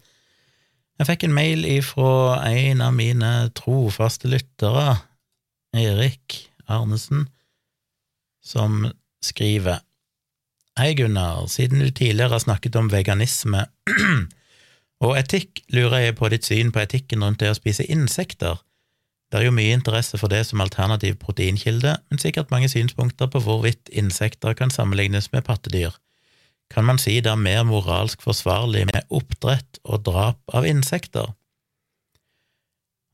[0.99, 4.99] Jeg fikk en mail ifra en av mine trofaste lyttere,
[5.73, 6.38] Erik
[6.69, 7.25] Arnesen,
[8.45, 8.83] som
[9.23, 9.81] skriver
[10.79, 13.67] Hei, Gunnar, siden du tidligere har snakket om veganisme
[15.05, 18.57] og etikk, lurer jeg på ditt syn på etikken rundt det å spise insekter.
[19.29, 23.41] Det er jo mye interesse for det som alternativ proteinkilde, men sikkert mange synspunkter på
[23.45, 25.93] hvorvidt insekter kan sammenlignes med pattedyr.
[26.73, 31.33] Kan man si det er mer moralsk forsvarlig med oppdrett og drap av insekter?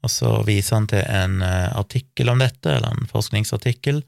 [0.03, 3.99] Og så viser han til en eh, artikkel om dette, eller en forskningsartikkel,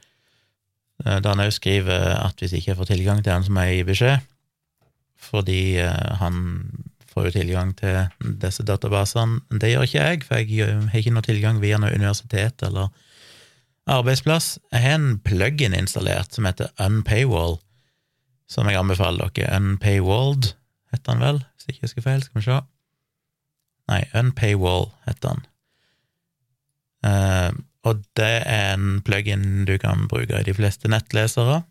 [1.05, 3.81] der han òg skriver at hvis ikke jeg får tilgang til han, så må jeg
[3.81, 4.27] gi beskjed.
[5.21, 6.35] fordi eh, han
[7.11, 8.07] får jo tilgang til
[8.41, 9.41] disse databasene.
[9.61, 12.89] Det gjør ikke jeg, for jeg har ikke noe tilgang via noe universitet eller
[13.91, 14.59] arbeidsplass.
[14.71, 17.59] Jeg har en plug-in installert som heter Unpaywall,
[18.49, 19.55] som jeg anbefaler dere.
[19.59, 20.53] Unpaywalled
[20.91, 22.23] heter han vel, hvis jeg ikke husker feil.
[22.23, 22.59] Skal vi se.
[23.91, 25.45] Nei, Unpaywall heter han.
[27.01, 27.51] Uh,
[27.88, 31.62] og det er en plug-in du kan bruke i de fleste nettlesere.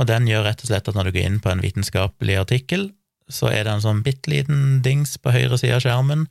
[0.00, 2.88] Og den gjør rett og slett at når du går inn på en vitenskapelig artikkel,
[3.30, 6.24] så er det en sånn bitte liten dings på høyre side av skjermen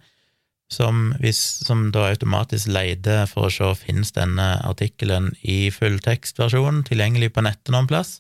[0.74, 7.32] som, hvis, som da automatisk leter for å se finnes denne artikkelen i fulltekstversjon tilgjengelig
[7.34, 8.20] på nettet noen plass.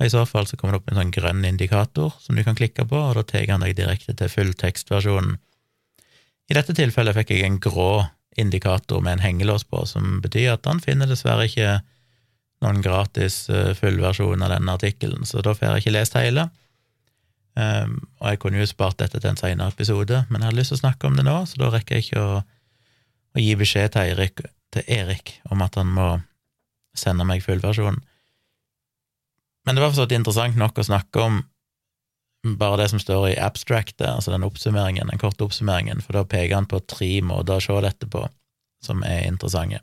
[0.00, 2.56] Og I så fall så kommer det opp en sånn grønn indikator som du kan
[2.56, 5.36] klikke på, og da tar han deg direkte til fulltekstversjonen.
[6.50, 7.92] I dette tilfellet fikk jeg en grå
[8.38, 11.80] indikator med en hengelås på, som betyr at han finner dessverre ikke
[12.60, 16.48] noen gratis eh, fullversjon av denne artikkelen, så da får jeg ikke lest hele.
[17.58, 20.70] Um, og jeg kunne jo spart dette til en senere episode, men jeg hadde lyst
[20.72, 22.36] til å snakke om det nå, så da rekker jeg ikke å,
[23.34, 26.08] å gi beskjed til Erik, til Erik, om at han må
[26.96, 27.98] sende meg fullversjonen.
[29.66, 31.42] Men det var for så vidt interessant nok å snakke om
[32.42, 36.56] bare det som står i abstractet, altså den oppsummeringen, den korte oppsummeringen, for da peker
[36.56, 38.24] han på tre måter å se dette på
[38.84, 39.82] som er interessante.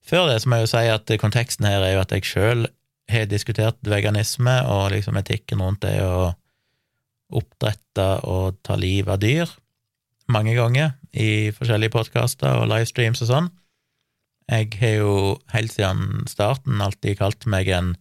[0.00, 2.68] Før det så må jeg jo si at konteksten her er jo at jeg sjøl
[3.10, 6.30] har diskutert veganisme og liksom etikken rundt det å
[7.36, 9.50] oppdrette og ta liv av dyr
[10.30, 13.48] mange ganger i forskjellige podkaster og livestreams og sånn.
[14.50, 15.14] Jeg har jo
[15.52, 17.96] helt siden starten alltid kalt meg en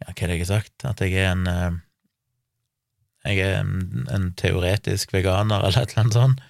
[0.00, 0.84] Ja, hva er det jeg har sagt?
[0.88, 1.80] At jeg er en eh,
[3.26, 6.44] jeg er en, teoretisk veganer, eller et eller annet sånt,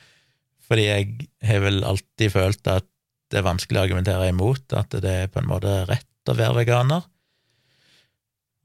[0.70, 2.86] fordi jeg har vel alltid følt at
[3.30, 6.60] det er vanskelig å argumentere imot at det er på en måte rett å være
[6.62, 7.06] veganer.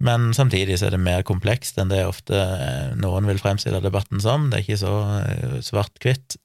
[0.05, 4.19] Men samtidig så er det mer komplekst enn det ofte eh, noen vil fremstille debatten
[4.21, 4.49] som.
[4.49, 6.35] Det er ikke så eh, svart-hvitt.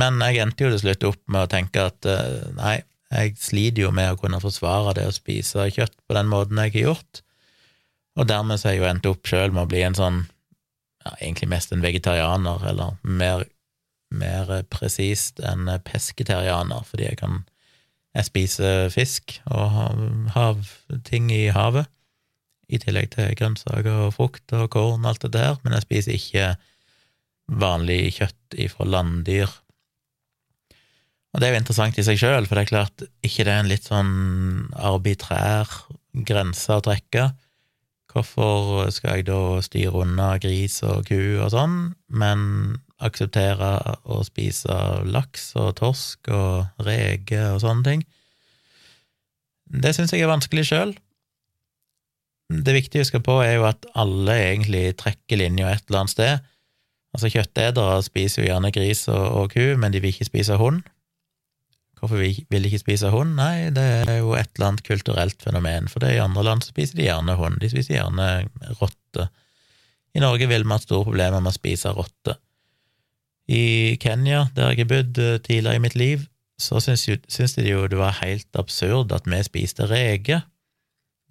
[0.00, 2.80] Men jeg endte jo til slutt opp med å tenke at eh, nei,
[3.14, 6.74] jeg sliter jo med å kunne forsvare det å spise kjøtt på den måten jeg
[6.74, 7.20] har gjort,
[8.18, 10.20] og dermed så har jeg jo endt opp sjøl med å bli en sånn
[11.04, 13.44] ja, egentlig mest en vegetarianer, eller mer,
[14.14, 17.44] mer presist en pesketerianer, fordi jeg kan
[18.14, 19.72] Jeg spiser fisk og
[20.30, 21.88] havting i havet,
[22.70, 26.14] i tillegg til grønnsaker og frukt og korn og alt det der, men jeg spiser
[26.14, 26.44] ikke
[27.50, 29.50] vanlig kjøtt ifra landdyr.
[31.34, 33.64] Og det er jo interessant i seg sjøl, for det er klart, ikke det er
[33.64, 34.14] en litt sånn
[34.78, 35.66] arbitrær
[36.14, 37.32] grense å trekke?
[38.14, 41.78] Hvorfor skal jeg da styre unna gris og ku og sånn,
[42.14, 43.72] men akseptere
[44.06, 44.76] å spise
[45.10, 48.04] laks og torsk og reker og sånne ting?
[49.66, 50.94] Det syns jeg er vanskelig sjøl.
[52.54, 56.14] Det viktige å huske på er jo at alle egentlig trekker linja et eller annet
[56.14, 56.50] sted.
[57.14, 60.84] Altså, kjøttetere spiser jo gjerne gris og, og ku, men de vil ikke spise hund.
[62.04, 63.30] Hvorfor vil de ikke spise hund?
[63.38, 66.98] Nei, det er jo et eller annet kulturelt fenomen, for det i andre land spiser
[66.98, 68.26] de gjerne hund, de spiser gjerne
[68.76, 69.30] rotte.
[70.12, 72.34] I Norge vil vi ha store problemer med å spise rotte.
[73.48, 76.26] I Kenya, der jeg har bodd eh, tidligere i mitt liv,
[76.60, 80.44] så syntes de jo det var helt absurd at vi spiste reker.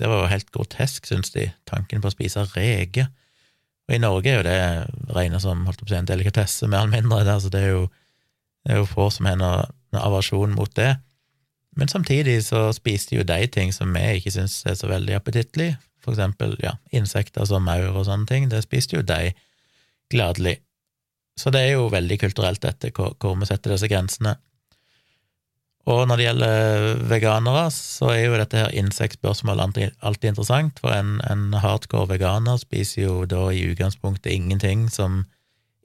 [0.01, 3.13] Det var jo helt grotesk, syns de, tanken på å spise reker.
[3.85, 6.87] Og i Norge er jo det regnet som holdt på å si, en delikatesse, mer
[6.87, 7.21] eller mindre.
[7.29, 7.87] der, så det, er jo,
[8.65, 10.95] det er jo få som har noe aversjon mot det.
[11.77, 15.73] Men samtidig så spiste jo de ting som vi ikke syns er så veldig appetittlig,
[16.03, 19.33] for eksempel ja, insekter som maur og sånne ting, det spiste jo de
[20.13, 20.59] gladelig.
[21.39, 24.35] Så det er jo veldig kulturelt, dette, hvor vi setter disse grensene.
[25.89, 31.17] Og når det gjelder veganere, så er jo dette her insektspørsmålet alltid interessant, for en,
[31.27, 35.23] en hardcore veganer spiser jo da i utgangspunktet ingenting som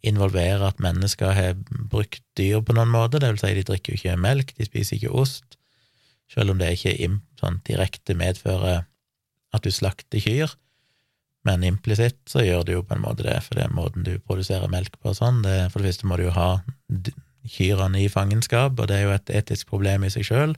[0.06, 1.56] involverer at mennesker har
[1.90, 4.98] brukt dyr på noen måte, det vil si de drikker jo ikke melk, de spiser
[4.98, 5.58] ikke ost,
[6.30, 8.84] selv om det ikke sånn, direkte medfører
[9.54, 10.52] at du slakter kyr,
[11.48, 14.18] men implisitt så gjør det jo på en måte det, for det er måten du
[14.20, 15.40] produserer melk på og sånn.
[15.44, 16.48] Det, for det første må du jo ha
[17.48, 20.52] kyrne i fangenskap, og det er jo et etisk problem i seg sjøl.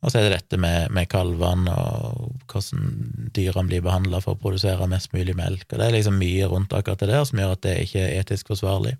[0.00, 2.86] Og så er det dette med, med kalvene og hvordan
[3.36, 6.72] dyrene blir behandla for å produsere mest mulig melk, og det er liksom mye rundt
[6.76, 8.94] akkurat det der som gjør at det ikke er etisk forsvarlig.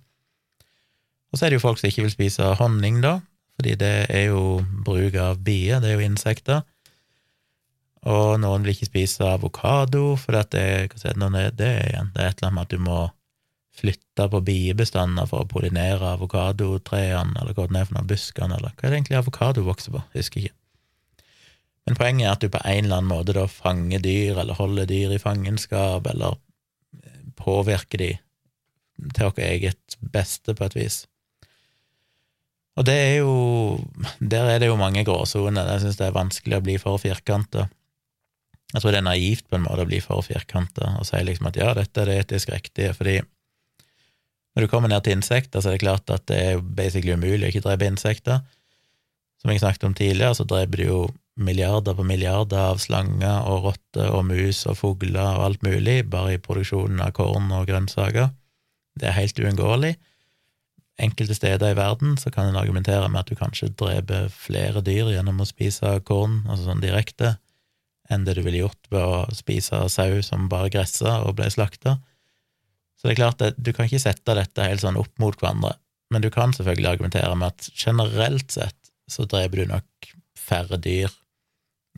[1.30, 3.16] Og så er det jo folk som ikke vil spise honning, da,
[3.56, 6.60] fordi det er jo bruk av bier, det er jo insekter.
[8.10, 12.12] Og noen vil ikke spise avokado, for det, hva sier det, det er?
[12.12, 13.00] Det er et eller annet med at du må
[13.80, 18.74] flytte på biebestander for å pollinere avokadotrærne, eller hva det er for noe, buskene, eller
[18.74, 20.59] hva er det egentlig avokado vokser på, husker ikke.
[21.90, 24.86] Men poenget er at du på en eller annen måte da fanger dyr, eller holder
[24.86, 26.36] dyr i fangenskap, eller
[27.40, 28.10] påvirker de
[29.16, 30.98] til vårt eget beste, på et vis.
[32.78, 33.32] Og det er jo
[34.20, 35.66] Der er det jo mange gråsoner.
[35.72, 37.66] Jeg syns det er vanskelig å bli for firkanta.
[38.70, 41.50] Jeg tror det er naivt på en måte å bli for firkanta og si liksom
[41.50, 43.18] at ja, dette er det etisk riktige, fordi
[44.54, 47.48] når du kommer ned til insekter, så er det klart at det er basically umulig
[47.48, 48.44] å ikke drepe insekter.
[49.42, 51.00] Som jeg snakket om tidligere, så dreper du jo
[51.40, 56.36] milliarder på milliarder av slanger og rotter og mus og fugler og alt mulig bare
[56.36, 58.30] i produksjonen av korn og grønnsaker.
[59.00, 59.94] Det er helt uunngåelig.
[61.00, 65.14] Enkelte steder i verden så kan en argumentere med at du kanskje dreper flere dyr
[65.14, 67.38] gjennom å spise korn, altså sånn direkte,
[68.10, 71.96] enn det du ville gjort ved å spise sau som bare gressa og ble slakta.
[72.98, 75.78] Så det er klart at du kan ikke sette dette helt sånn opp mot hverandre,
[76.12, 78.76] men du kan selvfølgelig argumentere med at generelt sett
[79.10, 81.14] så dreper du nok færre dyr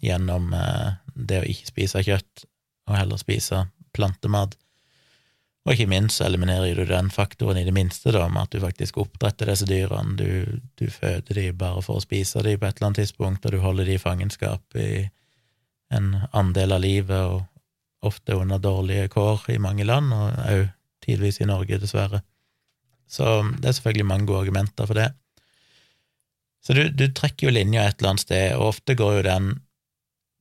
[0.03, 2.45] gjennom eh, det å ikke spise kjøtt,
[2.91, 4.57] og heller spise plantemat.
[5.63, 8.99] Og ikke minst eliminerer du den faktoren i det minste, da, med at du faktisk
[8.99, 12.91] oppdretter disse dyrene, du, du føder de bare for å spise de på et eller
[12.91, 15.07] annet tidspunkt, og du holder de i fangenskap i
[15.95, 17.47] en andel av livet, og
[18.03, 20.65] ofte under dårlige kår i mange land, og òg
[21.03, 22.23] tidvis i Norge, dessverre.
[23.11, 25.11] Så det er selvfølgelig mange gode argumenter for det.
[26.63, 29.49] Så du, du trekker jo linja et eller annet sted, og ofte går jo den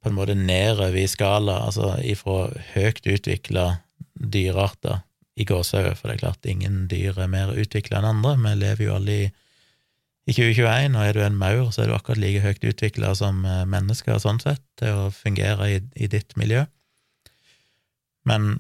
[0.01, 3.67] på en måte nedover i skala, altså ifra høyt utvikla
[4.15, 5.03] dyrearter
[5.39, 8.85] i gåsehud, for det er klart ingen dyr er mer utvikla enn andre, vi lever
[8.85, 9.29] jo alle i,
[10.29, 13.45] i 2021, og er du en maur, så er du akkurat like høyt utvikla som
[13.45, 16.65] eh, mennesker, sånn sett, til å fungere i, i ditt miljø.
[18.29, 18.59] Men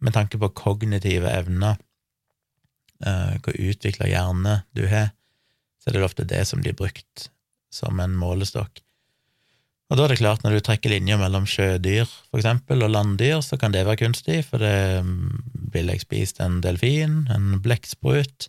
[0.00, 1.76] med tanke på kognitive evner,
[3.04, 5.10] uh, hvor utvikla hjerne du har,
[5.80, 7.28] så er det ofte det som blir brukt
[7.72, 8.80] som en målestokk.
[9.90, 13.40] Og da er det klart, når du trekker linjer mellom sjødyr, for eksempel, og landdyr,
[13.42, 15.40] så kan det være kunstig, for det mm,
[15.74, 18.46] ville jeg spist en delfin, en blekksprut.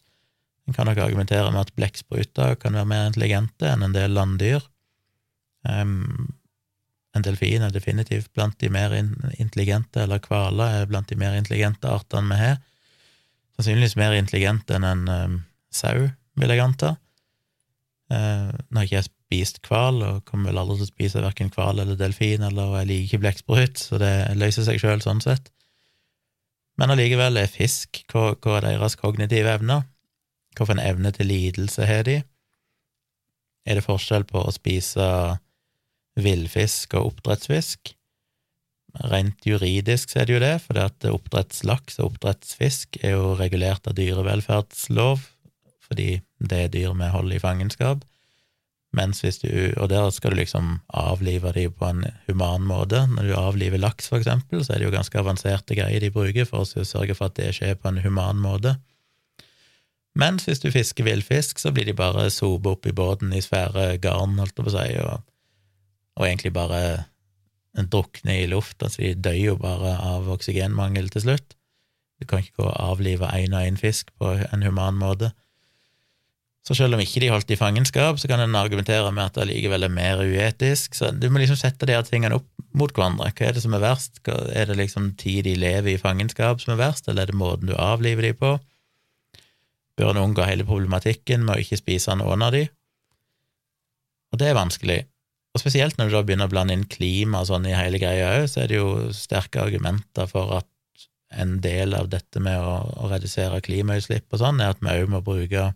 [0.70, 4.62] En kan nok argumentere med at blekkspruter kan være mer intelligente enn en del landdyr.
[5.66, 6.30] Um,
[7.18, 11.90] en delfin er definitivt blant de mer intelligente, eller hvaler er blant de mer intelligente
[11.90, 12.62] artene vi har.
[13.58, 15.40] Sannsynligvis mer intelligente enn en um,
[15.74, 16.06] sau,
[16.38, 16.94] vil jeg anta.
[18.14, 21.52] Uh, nå har ikke jeg spist hval, og kommer vel aldri til å spise verken
[21.56, 25.48] hval eller delfin, eller jeg liker ikke blekksprut, så det løser seg sjøl sånn sett.
[26.76, 29.88] Men allikevel er fisk hva, er deres kognitive evner?
[30.58, 32.18] Hvilken evne til lidelse har de?
[33.64, 35.08] Er det forskjell på å spise
[36.20, 37.94] villfisk og oppdrettsfisk.
[39.08, 43.36] Rent juridisk så er det jo det, for det at oppdrettslaks og oppdrettsfisk er jo
[43.40, 45.24] regulert av dyrevelferdslov,
[45.88, 46.10] fordi
[46.40, 48.04] det er dyr vi holder i fangenskap.
[48.92, 49.48] Mens hvis du,
[49.80, 53.06] og der skal du liksom avlive de på en human måte.
[53.08, 56.48] Når du avliver laks, for eksempel, så er det jo ganske avanserte greier de bruker
[56.50, 58.76] for å sørge for at det skjer på en human måte.
[60.20, 63.96] Mens hvis du fisker villfisk, så blir de bare sopa opp i båten i svære
[64.04, 65.22] garn, holdt jeg på å si, og
[66.20, 66.82] og egentlig bare
[67.76, 68.84] drukner i luft.
[68.84, 71.56] Altså, de dør jo bare av oksygenmangel til slutt.
[72.22, 75.32] Du kan ikke gå og avlive én og én fisk på en human måte.
[76.68, 79.48] Så selv om ikke de holdt i fangenskap, så kan en argumentere med at det
[79.50, 80.94] likevel er mer uetisk.
[80.94, 83.32] Så du må liksom sette de her tingene opp mot hverandre.
[83.34, 84.22] Hva er det som er verst?
[84.30, 87.72] Er det liksom tid de lever i fangenskap som er verst, eller er det måten
[87.72, 88.54] du avliver de på?
[89.98, 92.68] Bør en unngå hele problematikken med å ikke spise noen av de?
[94.32, 95.02] Og det er vanskelig.
[95.52, 98.38] Og spesielt når du da begynner å blande inn klima og sånn i hele greia
[98.38, 100.70] òg, så er det jo sterke argumenter for at
[101.42, 105.12] en del av dette med å, å redusere klimautslipp og sånn, er at vi òg
[105.12, 105.72] må bruke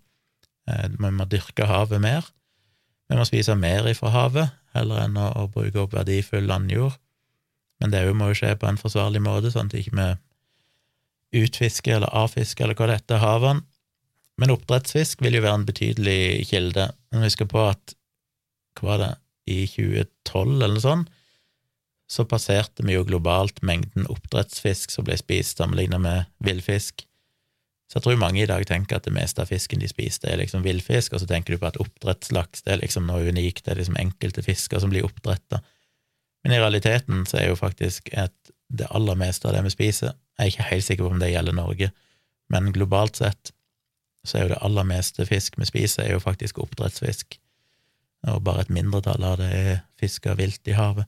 [0.65, 2.25] Vi må dyrke havet mer.
[3.09, 6.95] Vi må spise mer ifra havet, heller enn å, å bruke opp verdifull landjord.
[7.83, 12.13] Men det må jo skje på en forsvarlig måte, sånn at ikke vi utfisker eller
[12.15, 13.65] avfisker eller hva det heter, havene.
[14.41, 16.89] Men oppdrettsfisk vil jo være en betydelig kilde.
[17.11, 17.95] Men husk på at
[18.79, 19.13] hva var det,
[19.45, 21.11] i 2012 eller noe sånt,
[22.09, 27.05] så passerte vi jo globalt mengden oppdrettsfisk som ble spist, sammenlignet med villfisk.
[27.85, 30.39] Så jeg tror mange i dag tenker at det meste av fisken de spiste, er
[30.41, 33.75] liksom villfisk, og så tenker du på at oppdrettslaks det er liksom noe unikt, det
[33.75, 35.61] er liksom enkelte fisker som blir oppdretta.
[36.43, 38.35] Men i realiteten så er jo faktisk et,
[38.73, 41.29] det aller meste av det vi spiser Jeg er ikke helt sikker på om det
[41.29, 41.91] gjelder Norge,
[42.49, 43.53] men globalt sett
[44.25, 47.37] så er jo det aller meste fisk vi spiser, er jo faktisk oppdrettsfisk
[48.25, 51.05] og bare et mindretall av det er fiska vilt i havet.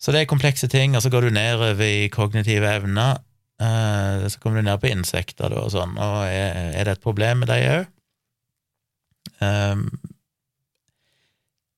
[0.00, 3.20] Så det er komplekse ting, og så går du nedover i kognitive evner.
[3.62, 7.38] Eh, så kommer du ned på insekter og sånn, og er, er det et problem
[7.42, 7.84] med dem òg?
[9.46, 9.76] Eh,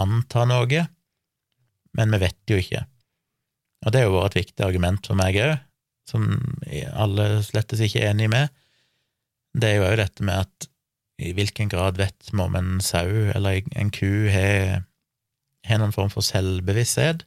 [0.00, 0.84] anta noe,
[1.96, 2.84] men vi vet jo ikke.
[3.86, 5.54] Og det er jo vært et viktig argument for meg òg,
[6.08, 6.24] som
[6.96, 8.50] alle slettes ikke er enig med.
[9.58, 10.68] Det er jo òg dette med at
[11.18, 14.84] i hvilken grad vet vi om en sau eller en ku har,
[15.66, 17.24] har noen form for selvbevissthet?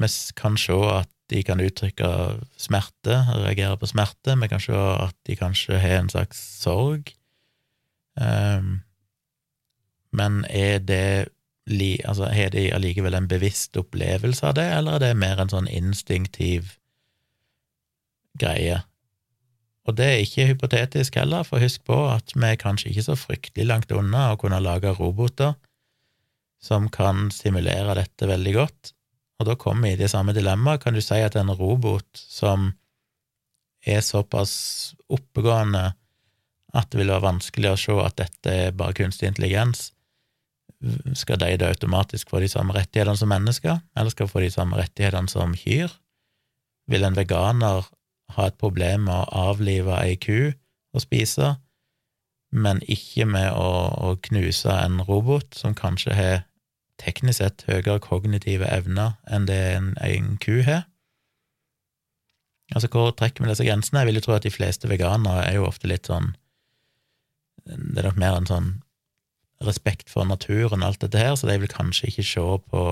[0.00, 2.08] Vi kan se at de kan uttrykke
[2.58, 4.34] smerte, reagere på smerte.
[4.40, 7.12] Vi kan se at de kanskje har en slags sorg.
[8.18, 8.80] Um,
[10.10, 11.30] men er det
[11.70, 15.68] altså, Har de allikevel en bevisst opplevelse av det, eller er det mer en sånn
[15.70, 16.76] instinktiv
[18.40, 18.82] greie?
[19.88, 23.16] Og det er ikke hypotetisk heller, for husk på at vi er kanskje ikke så
[23.18, 25.56] fryktelig langt unna å kunne lage roboter
[26.60, 28.92] som kan simulere dette veldig godt.
[29.40, 30.82] Og da kommer vi i det samme dilemmaet.
[30.82, 32.74] Kan du si at en robot som
[33.88, 34.52] er såpass
[35.08, 35.94] oppegående
[36.76, 39.90] at det vil være vanskelig å se at dette er bare kunstig intelligens,
[41.14, 44.50] skal de da automatisk få de samme rettighetene som mennesker, eller skal de få de
[44.52, 45.92] samme rettighetene som kyr?
[46.90, 47.88] Vil en veganer
[48.36, 50.52] ha et problem med å avlive ei ku
[50.94, 51.54] og spise,
[52.50, 53.70] men ikke med å,
[54.10, 56.38] å knuse en robot som kanskje har
[57.00, 60.86] teknisk sett høyere kognitive evner enn det en, en ku har?
[62.74, 64.02] Altså, hvor trekker vi disse grensene?
[64.02, 66.32] Jeg vil jo tro at de fleste veganere er jo ofte litt sånn
[67.66, 68.68] Det er nok mer en sånn
[69.64, 72.84] respekt for naturen og alt dette her, så de vil kanskje ikke se på,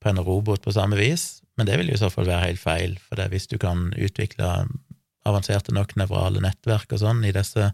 [0.00, 2.62] på en robot på samme vis, men det vil jo i så fall være helt
[2.62, 4.50] feil, for det, hvis du kan utvikle
[5.26, 7.70] avanserte nok nevrale nettverk og sånn i disse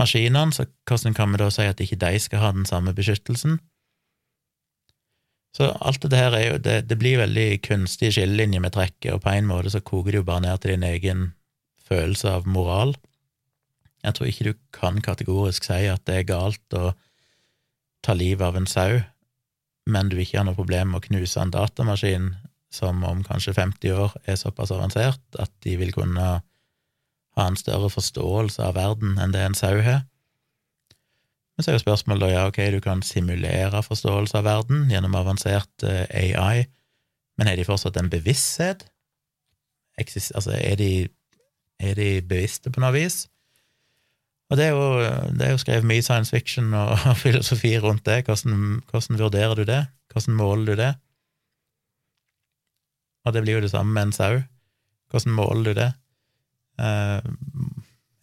[0.00, 3.58] maskinene, så hvordan kan vi da si at ikke de skal ha den samme beskyttelsen?
[5.56, 9.22] Så alt dette her er jo Det, det blir veldig kunstige skillelinjer med trekket, og
[9.24, 11.22] på en måte så koker det jo bare ned til din egen
[11.88, 12.94] følelse av moral.
[14.08, 16.92] Jeg tror ikke du kan kategorisk si at det er galt å
[18.04, 19.00] ta livet av en sau,
[19.88, 22.30] men du ikke har noe problem med å knuse en datamaskin
[22.72, 26.28] som om kanskje 50 år er såpass avansert at de vil kunne
[27.38, 30.04] ha en større forståelse av verden enn det en sau har.
[31.56, 35.16] Men så er jo spørsmålet da, ja, ok, du kan simulere forståelse av verden gjennom
[35.18, 36.04] avansert eh,
[36.38, 36.68] AI,
[37.38, 38.84] men har de fortsatt en bevissthet?
[39.98, 40.92] Altså, er de,
[41.82, 43.24] er de bevisste på noe vis?
[44.48, 45.00] Og det er, jo,
[45.36, 46.94] det er jo skrevet mye science fiction og,
[47.24, 48.22] filosofi rundt det.
[48.28, 49.82] Hvordan, hvordan vurderer du det?
[50.12, 50.92] Hvordan måler du det?
[53.26, 54.38] Og det blir jo det samme med en sau.
[55.12, 55.88] Hvordan måler du det?
[56.80, 57.20] Uh,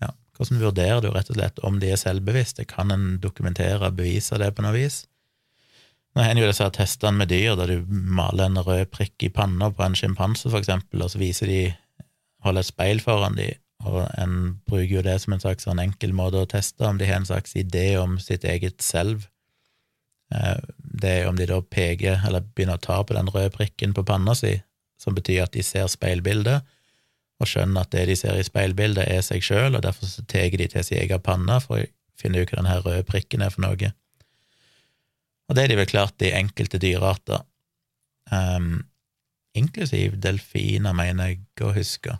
[0.02, 2.66] ja, hvordan vurderer du rett og slett om de er selvbevisste?
[2.66, 5.04] Kan en dokumentere bevise det på noe vis?
[6.16, 9.68] Nå hender jo disse testene med dyr, der du maler en rød prikk i panna
[9.70, 11.60] på en sjimpanse, for eksempel, og så viser de
[12.46, 13.50] holder et speil foran de,
[13.86, 14.36] og en
[14.68, 17.30] bruker jo det som en slags sånn enkel måte å teste om de har en
[17.30, 19.28] slags idé om sitt eget selv.
[20.34, 23.94] Eh, det er om de da peker, eller begynner å ta på den røde prikken
[23.96, 24.58] på panna si,
[25.02, 26.66] som betyr at de ser speilbildet
[27.42, 30.54] og skjønner at det de ser i speilbildet, er seg sjøl, og derfor så tar
[30.56, 31.88] de til sin egen panne for å
[32.20, 33.92] finne ut hva den her røde prikken er for noe.
[35.46, 37.44] Og det er de vel klart i enkelte dyrearter,
[38.32, 38.86] um,
[39.56, 42.16] inklusiv delfiner, mener jeg å huske.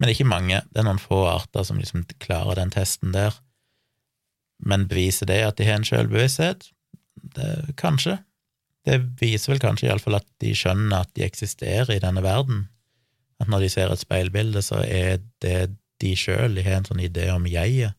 [0.00, 3.12] Men det er ikke mange, det er noen få arter som liksom klarer den testen
[3.12, 3.36] der.
[4.64, 6.70] Men beviser det at de har en sjølbevissthet?
[7.76, 8.16] Kanskje,
[8.88, 12.64] det viser vel kanskje iallfall at de skjønner at de eksisterer i denne verden.
[13.40, 17.04] At når de ser et speilbilde, så er det de sjøl, de har en sånn
[17.04, 17.92] idé om jeget.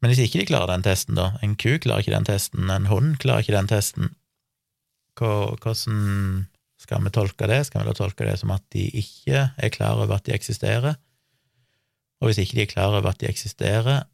[0.00, 2.86] Men hvis ikke de klarer den testen, da, en ku klarer ikke den testen, en
[2.88, 4.14] hund klarer ikke den testen,
[5.18, 6.46] hvordan
[6.80, 7.64] skal vi tolke det?
[7.68, 10.96] Skal vi da tolke det som at de ikke er klar over at de eksisterer?
[12.20, 14.06] Og hvis ikke de er klar over at de eksisterer,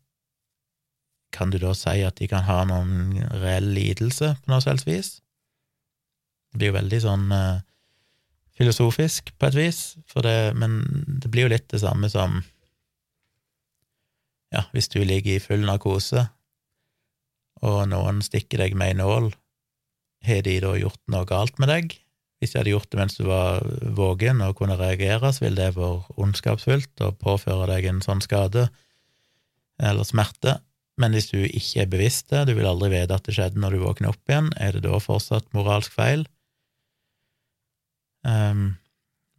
[1.34, 5.16] kan du da si at de kan ha noen reell lidelse på noe selvs vis?
[6.50, 7.64] Det blir jo veldig sånn uh,
[8.56, 9.80] filosofisk på et vis,
[10.24, 10.78] det, men
[11.20, 12.40] det blir jo litt det samme som
[14.54, 16.28] ja, hvis du ligger i full narkose,
[17.66, 19.30] og noen stikker deg med ei nål,
[20.26, 21.96] har de da gjort noe galt med deg?
[22.36, 23.64] Hvis jeg hadde gjort det mens du var
[23.96, 28.68] våken og kunne reagere, så ville det vært ondskapsfullt og påføre deg en sånn skade
[29.80, 30.58] eller smerte.
[31.00, 33.76] Men hvis du ikke er bevisst det, du vil aldri vite at det skjedde når
[33.76, 36.24] du våkner opp igjen, er det da fortsatt moralsk feil?
[38.26, 38.76] Um,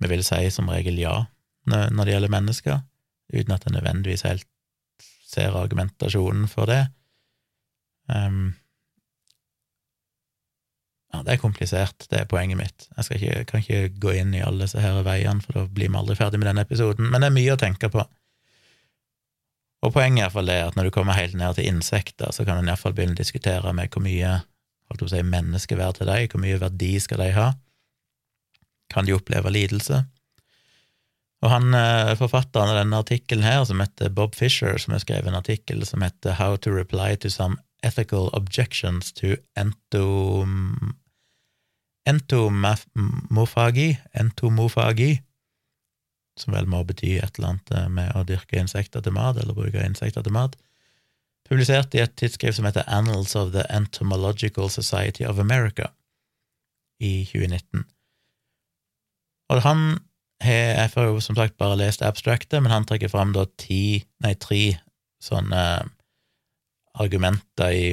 [0.01, 1.25] vi vil si som regel ja
[1.67, 2.77] når det gjelder mennesker,
[3.33, 4.47] uten at jeg nødvendigvis helt
[5.27, 6.85] ser argumentasjonen for det.
[8.07, 8.55] Um,
[11.17, 12.87] ja, det er komplisert, det er poenget mitt.
[12.95, 15.99] Jeg ikke, kan ikke gå inn i alle disse her veiene, for da blir vi
[15.99, 18.05] aldri ferdig med denne episoden, men det er mye å tenke på.
[19.85, 22.59] Og poenget er iallfall det at når du kommer helt ned til insekter, så kan
[22.61, 24.39] en iallfall begynne å diskutere med hvor mye
[24.87, 27.47] holdt å si, menneskeverd til deg, hvor mye verdi skal de ha?
[28.93, 30.05] Kan de oppleve lidelse?
[31.45, 35.29] Og han eh, forfatteren av denne artikkelen her, som heter Bob Fisher, som har skrevet
[35.29, 40.95] en artikkel som heter How to reply to some ethical objections to entom...
[42.07, 45.11] entomofagi, entomofagi,
[46.37, 49.57] som vel må bety et eller annet eh, med å dyrke insekter til mat, eller
[49.57, 50.55] bruke insekter til mat,
[51.47, 55.91] publisert i et tidsskrift som heter Annals of the Entomological Society of America
[56.99, 57.85] i 2019.
[59.53, 59.87] Og han
[60.43, 64.05] har Jeg får jo som sagt bare lest abstractet, men han trekker fram da ti,
[64.21, 64.77] nei, tre
[65.17, 65.61] sånne
[66.93, 67.87] argumenter i,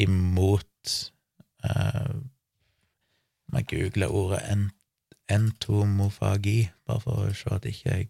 [0.00, 0.94] imot
[1.68, 2.14] uh,
[3.54, 4.42] Jeg googler ordet
[5.30, 8.08] entomofagi, bare for å se at ikke jeg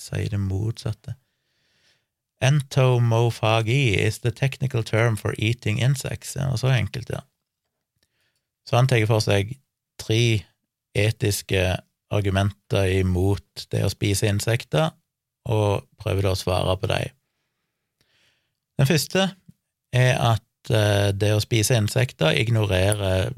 [0.00, 1.16] sier det motsatte.
[2.40, 6.36] Entomofagi is the technical term for eating insects.
[6.36, 7.20] Ja, så enkelt, ja.
[8.68, 9.58] Så han tar for seg
[10.00, 10.44] tre
[10.96, 11.76] etiske
[12.10, 14.90] argumenter imot det å spise insekter,
[15.50, 17.12] og prøver da å svare på dem.
[18.80, 19.26] Den første
[19.92, 23.34] er at eh, det å spise insekter ignorerer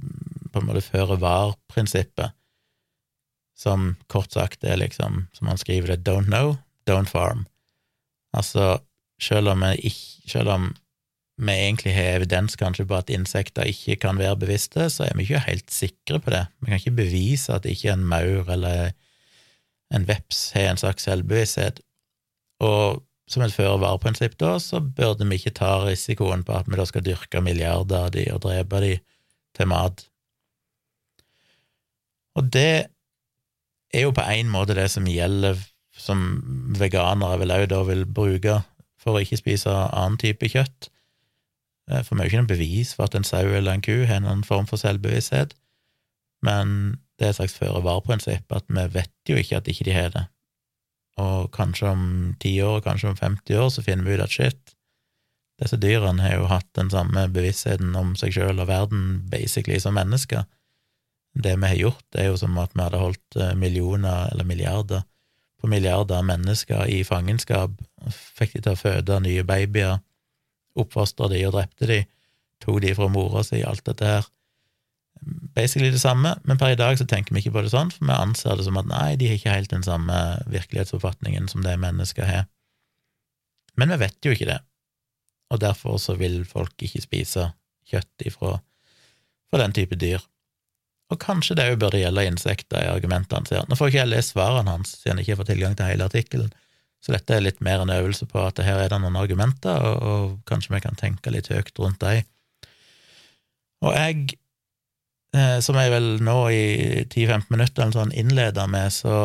[0.53, 2.37] på en måte føre-var-prinsippet
[3.63, 6.57] som kort sagt er liksom, som han skriver det, don't know,
[6.89, 7.47] don't farm.
[8.37, 8.81] Altså,
[9.23, 10.73] selv om, ikke, selv om
[11.43, 15.27] vi egentlig har evidens kanskje på at insekter ikke kan være bevisste, så er vi
[15.27, 16.47] ikke helt sikre på det.
[16.61, 18.93] Vi kan ikke bevise at ikke en maur eller
[19.93, 21.83] en veps har en slags selvbevissthet.
[22.63, 26.87] Og som et føre-var-prinsipp da, så burde vi ikke ta risikoen på at vi da
[26.89, 28.97] skal dyrke milliarder av de og drepe de
[29.57, 30.07] til mat.
[32.39, 32.87] Og det
[33.93, 35.61] er jo på en måte det som gjelder
[35.99, 36.23] som
[36.79, 38.63] veganere vel òg da vil bruke
[39.03, 40.89] for å ikke spise annen type kjøtt.
[41.91, 44.05] Eh, for vi har jo ikke noe bevis for at en sau eller en ku
[44.09, 45.57] har noen form for selvbevissthet,
[46.47, 50.15] men det er et slags føre-var-prinsipp, at vi vet jo ikke at ikke de har
[50.15, 50.25] det.
[51.23, 52.05] Og kanskje om
[52.41, 54.75] ti år, kanskje om 50 år, så finner vi ut at shit,
[55.61, 59.95] disse dyrene har jo hatt den samme bevisstheten om seg sjøl og verden basically som
[59.95, 60.47] mennesker
[61.33, 64.49] det vi har gjort, det er jo som at vi hadde holdt eh, millioner eller
[64.49, 65.07] milliarder
[65.63, 67.77] på milliarder av mennesker i fangenskap,
[68.11, 70.01] fikk de til å føde nye babyer,
[70.75, 71.99] oppfostra de og drepte de,
[72.63, 74.27] tok de fra mora si, alt dette her.
[75.55, 78.09] Basically det samme, men per i dag så tenker vi ikke på det sånn, for
[78.09, 80.19] vi anser det som at nei, de har ikke helt den samme
[80.51, 82.51] virkelighetsoppfatningen som det mennesker har.
[83.79, 84.59] Men vi vet jo ikke det,
[85.55, 87.53] og derfor så vil folk ikke spise
[87.87, 88.57] kjøtt ifra,
[89.47, 90.27] for den type dyr.
[91.13, 93.67] Og kanskje det òg burde gjelde insekter, i argumentene sier.
[93.69, 96.53] Nå får ikke jeg lest svarene hans, siden jeg ikke får tilgang til hele artikkelen,
[97.03, 100.05] så dette er litt mer en øvelse på at her er det noen argumenter, og,
[100.07, 102.23] og kanskje vi kan tenke litt høyt rundt dem.
[103.83, 104.37] Og jeg,
[105.35, 106.67] eh, som jeg vel nå i
[107.09, 109.25] 10-15 minutter eller sånn innleder med, så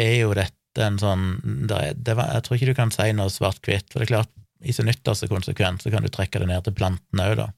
[0.00, 1.26] er jo dette en sånn
[1.68, 4.32] det, det var, Jeg tror ikke du kan si noe svart-hvitt, for det er klart,
[4.64, 7.50] i sin ytterste konsekvens så kan du trekke det ned til plantene òg, da.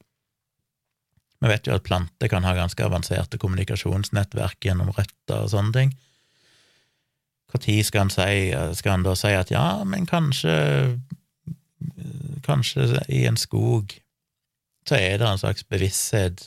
[1.37, 5.95] Vi vet jo at planter kan ha ganske avanserte kommunikasjonsnettverk gjennom røtter og sånne ting.
[7.47, 10.99] Når skal han si Skal han da si at ja, men kanskje
[12.43, 13.93] Kanskje i en skog
[14.87, 16.45] så er det en slags bevissthet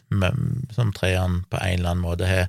[0.73, 2.47] som trærne på en eller annen måte har,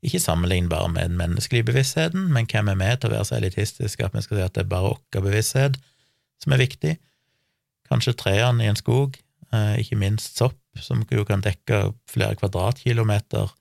[0.00, 4.06] ikke sammenlignbar med den menneskelige bevisstheten, men hvem er med til å være så elitistiske
[4.06, 5.76] at vi skal si at det er bare vår bevissthet
[6.40, 6.94] som er viktig?
[7.90, 9.18] Kanskje trærne i en skog,
[9.52, 13.52] eh, ikke minst sopp, som jo kan dekke flere kvadratkilometer,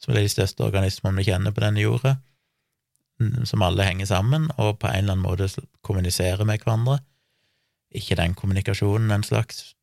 [0.00, 2.16] som er de største organismene vi kjenner på denne jorda,
[3.44, 5.50] som alle henger sammen og på en eller annen måte
[5.84, 7.00] kommuniserer med hverandre.
[7.90, 9.74] ikke den kommunikasjonen en slags,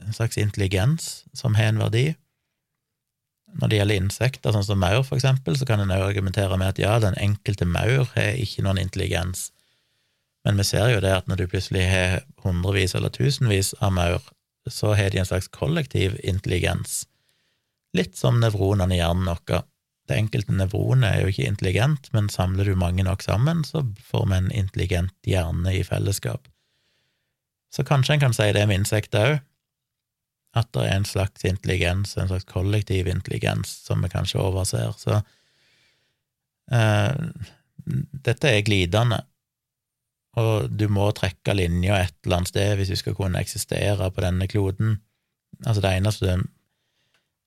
[0.00, 2.14] en slags intelligens som har en verdi?
[3.60, 6.72] Når det gjelder insekter, sånn som maur, for eksempel, så kan en også argumentere med
[6.72, 9.50] at ja, den enkelte maur har ikke noen intelligens,
[10.44, 14.24] men vi ser jo det at når du plutselig har hundrevis eller tusenvis av maur
[14.70, 17.06] så har de en slags kollektiv intelligens,
[17.96, 19.64] litt som nevronene i hjernen vår.
[20.08, 24.26] det enkelte nevronet er jo ikke intelligent, men samler du mange nok sammen, så får
[24.26, 26.48] vi en intelligent hjerne i fellesskap.
[27.72, 29.40] Så kanskje en kan si det med insekter òg,
[30.52, 34.92] at det er en slags intelligens, en slags kollektiv intelligens, som vi kanskje overser.
[35.00, 35.22] Så
[36.72, 37.30] uh,
[38.26, 39.22] dette er glidende,
[40.40, 44.24] og du må trekke linja et eller annet sted hvis du skal kunne eksistere på
[44.24, 44.96] denne kloden.
[45.66, 46.38] Altså, det eneste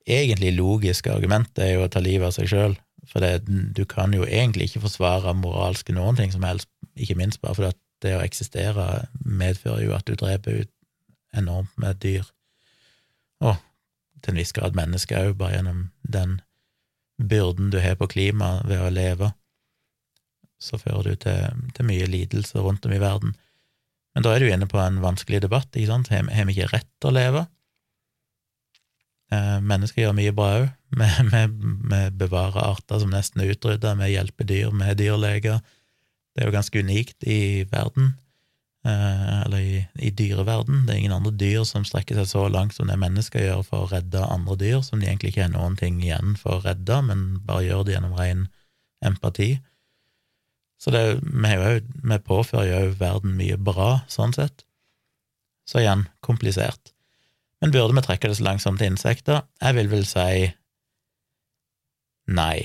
[0.05, 2.75] egentlig logiske argumentet er jo å ta livet av seg sjøl,
[3.09, 7.41] for det, du kan jo egentlig ikke forsvare moralske noen ting som helst, ikke minst
[7.41, 8.85] bare fordi at det å eksistere
[9.25, 10.71] medfører jo at du dreper ut
[11.35, 12.27] enormt med dyr,
[13.43, 13.57] og
[14.21, 16.39] til en viss grad mennesker òg, bare gjennom den
[17.21, 19.31] byrden du har på klimaet ved å leve,
[20.65, 23.35] så fører du til, til mye lidelse rundt om i verden.
[24.15, 26.89] Men da er du inne på en vanskelig debatt, ikke sant, har vi ikke rett
[27.03, 27.45] til å leve?
[29.33, 30.67] Eh, mennesker gjør mye bra òg.
[30.95, 35.57] Vi, bevarer arter som nesten er utrydda, vi hjelper dyr med dyrleger.
[36.31, 38.13] Det er jo ganske unikt i verden,
[38.87, 40.85] eh, eller i, i dyreverden.
[40.85, 43.83] Det er ingen andre dyr som strekker seg så langt som det mennesker gjør for
[43.83, 47.01] å redde andre dyr, som de egentlig ikke har noen ting igjen for å redde,
[47.09, 48.47] men bare gjør det gjennom ren
[49.03, 49.57] empati.
[50.81, 51.79] Så det, vi, jo,
[52.11, 54.65] vi påfører jo verden mye bra, sånn sett.
[55.65, 56.93] Så igjen, komplisert.
[57.63, 59.45] Men burde vi trekke det så langsomt til insekter?
[59.63, 60.49] Jeg vil vel si
[62.35, 62.57] nei.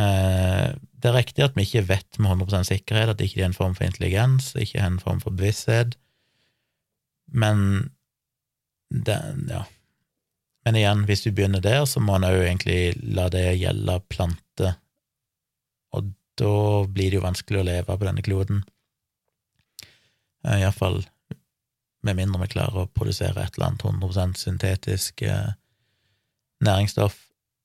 [0.00, 3.50] Eh, det er riktig at vi ikke vet med 100% sikkerhet at det ikke er
[3.50, 5.96] en form for intelligens, ikke en form for bevissthet,
[7.32, 7.92] men
[8.92, 9.18] det,
[9.48, 9.64] ja.
[10.62, 14.76] Men igjen, hvis du begynner der, så må en òg egentlig la det gjelde planter,
[15.96, 16.52] og da
[16.88, 18.62] blir det jo vanskelig å leve på denne kloden.
[20.46, 21.02] Eh, Iallfall
[22.02, 25.52] med mindre vi klarer å produsere et eller annet 100 syntetisk eh,
[26.64, 27.18] næringsstoff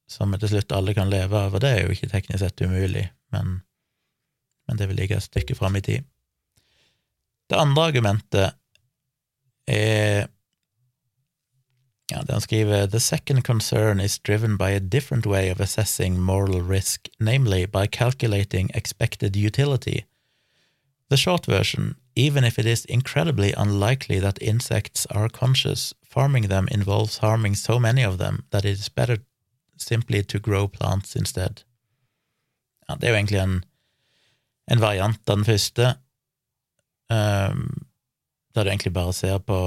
[0.07, 2.61] som vi til slutt alle kan leve av, og det er jo ikke teknisk sett
[2.63, 3.57] umulig, men,
[4.67, 6.05] men det vil ligge et stykke fram i tid.
[7.47, 8.55] Det andre argumentet
[9.67, 10.29] er
[12.11, 17.07] ja, skriver The second concern is driven by a different way of assessing moral risk,
[17.19, 20.05] namely by calculating expected utility.
[21.09, 26.67] The short version Even if it is incredibly unlikely that insects are conscious, farming them
[26.71, 29.17] involves harming so many of them that it is better
[29.77, 31.63] simply to grow plants instead.
[32.89, 33.63] Ja, det er jo egentlig en,
[34.71, 35.93] en variant av den første,
[37.09, 37.85] um,
[38.55, 39.57] der du egentlig bare ser på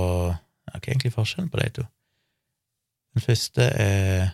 [0.71, 1.85] Hva er egentlig forskjellen på de to?
[3.15, 4.29] Den første er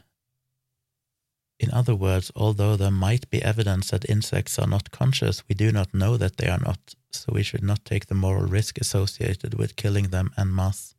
[1.59, 5.73] In other words, although there might be evidence that insects are not conscious, we do
[5.73, 6.79] not know that they are not,
[7.11, 10.95] so we should not take the moral risk associated with killing them en masse.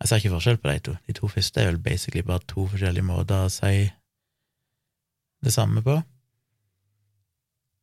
[0.00, 0.94] Jeg ser ikke forskjell på de to.
[1.06, 3.90] De to første er vel basically bare to forskjellige måter å si
[5.44, 5.96] det samme på.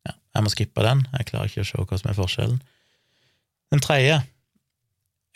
[0.06, 2.58] Ja, jeg må skippe den, jeg klarer ikke å se hva som er forskjellen.
[3.74, 4.22] Den tredje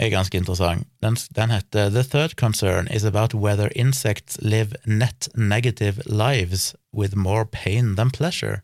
[0.02, 0.88] er ganske interessant.
[1.02, 7.16] Den, den, heter The third concern is about whether insects live net negative lives with
[7.16, 8.64] more pain than pleasure.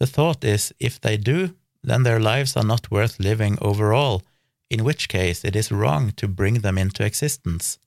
[0.00, 1.50] The thought is if they do,
[1.84, 4.22] then their lives are not worth living overall,
[4.70, 7.78] in which case it is wrong to bring them into existence.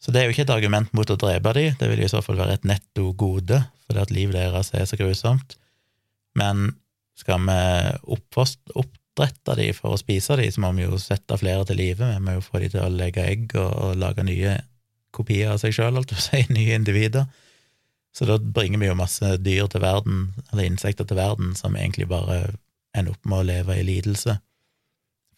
[0.00, 2.20] Så det er jo ikke et argument mot å drepe dem, det vil i så
[2.22, 5.56] fall være et netto gode, fordi at livet deres er så grusomt,
[6.38, 6.70] men
[7.18, 7.58] skal vi
[8.14, 11.78] oppfost, opp, oppdrette de for å spise de, så må vi jo sette flere til
[11.78, 12.06] live.
[12.14, 14.58] Vi må jo få de til å legge egg og, og lage nye
[15.14, 17.26] kopier av seg sjøl, alt du si, nye individer.
[18.14, 22.08] Så da bringer vi jo masse dyr til verden, eller insekter til verden, som egentlig
[22.08, 22.54] bare
[22.96, 24.38] ender opp med å leve i lidelse,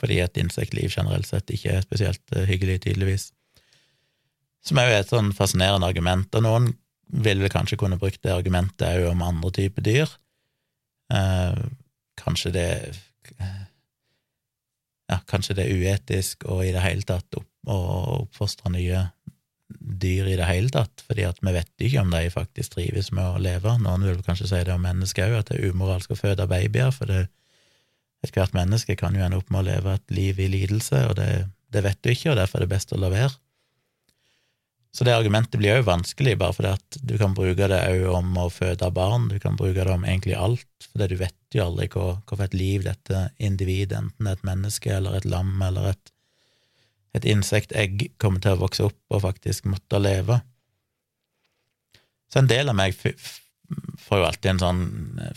[0.00, 3.26] fordi et insektliv generelt sett ikke er spesielt eh, hyggelig, tydeligvis.
[4.64, 6.70] Som er jo et sånn fascinerende argument, og noen
[7.10, 10.12] vil vel kanskje kunne brukt det argumentet òg om andre typer dyr.
[11.12, 11.60] Eh,
[12.20, 12.70] kanskje det
[15.10, 17.78] ja, kanskje det er uetisk og i det hele tatt å
[18.20, 19.08] oppfostre nye
[19.70, 23.26] dyr i det hele tatt, fordi at vi vet ikke om de faktisk trives med
[23.26, 23.76] å leve.
[23.82, 26.90] Noen vil kanskje si det om mennesker òg, at det er umoralsk å føde babyer,
[26.94, 27.28] for det,
[28.26, 31.30] ethvert menneske kan jo ende opp med å leve et liv i lidelse, og det,
[31.72, 33.32] det vet du ikke, og derfor er det best å la være.
[34.90, 38.30] Så det argumentet blir òg vanskelig, bare fordi at du kan bruke det òg om
[38.42, 41.86] å føde barn, du kan bruke det om egentlig alt, for du vet jo aldri
[41.94, 45.92] hva, hva et liv dette individet, enten det er et menneske eller et lam eller
[45.92, 46.12] et,
[47.14, 50.40] et insektegg, kommer til å vokse opp og faktisk måtte leve.
[52.30, 54.82] Så en del av meg får jo alltid en sånn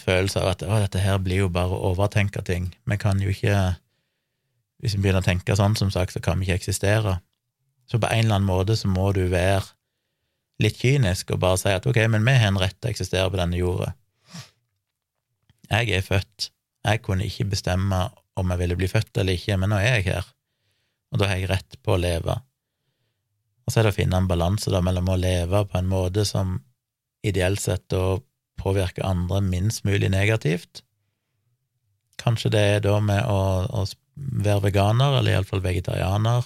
[0.01, 2.71] følelse av at å, dette her blir jo bare å overtenke ting.
[2.89, 3.77] Vi kan jo ikke
[4.83, 7.13] Hvis vi begynner å tenke sånn, som sagt, så kan vi ikke eksistere.
[7.89, 9.65] Så på en eller annen måte så må du være
[10.63, 13.29] litt kynisk og bare si at ok, men vi har en rett til å eksistere
[13.31, 13.91] på denne jorda.
[15.71, 16.49] Jeg er født.
[16.83, 18.05] Jeg kunne ikke bestemme
[18.39, 20.27] om jeg ville bli født eller ikke, men nå er jeg her,
[21.13, 22.35] og da har jeg rett på å leve.
[23.63, 26.25] Og så er det å finne en balanse da mellom å leve på en måte
[26.27, 26.57] som
[27.23, 28.17] ideelt sett da
[28.59, 30.83] påvirker andre minst mulig negativt.
[32.19, 36.45] Kanskje det er da med å, å være veganer, eller iallfall vegetarianer,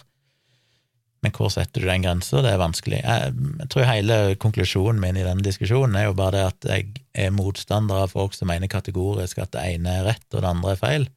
[1.27, 2.41] men hvor setter du den grensa?
[2.43, 3.01] Det er vanskelig.
[3.03, 7.01] Jeg, jeg, tror hele konklusjonen min i denne diskusjonen er jo bare det at jeg
[7.27, 10.73] er motstander av folk som mener kategorisk at det ene er rett og det andre
[10.73, 11.07] er feil,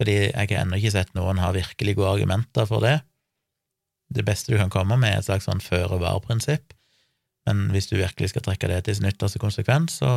[0.00, 2.98] fordi jeg har ennå ikke sett noen ha virkelig gode argumenter for det.
[4.12, 6.74] Det beste du kan komme med, er et slags sånn føre-var-prinsipp,
[7.46, 10.10] men hvis du virkelig skal trekke det til sin ytterste konsekvens, så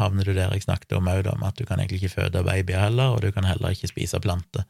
[0.00, 2.88] havner du der jeg snakket om òg, om at du kan egentlig ikke føde babyer
[2.88, 4.66] heller, og du kan heller ikke spise planter.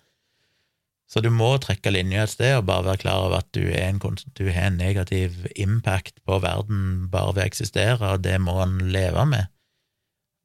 [1.12, 3.98] Så du må trekke linja et sted og bare være klar over at du, en,
[4.00, 8.78] du, har en negativ impact på verden bare ved å eksistere, og det må en
[8.94, 9.50] leve med,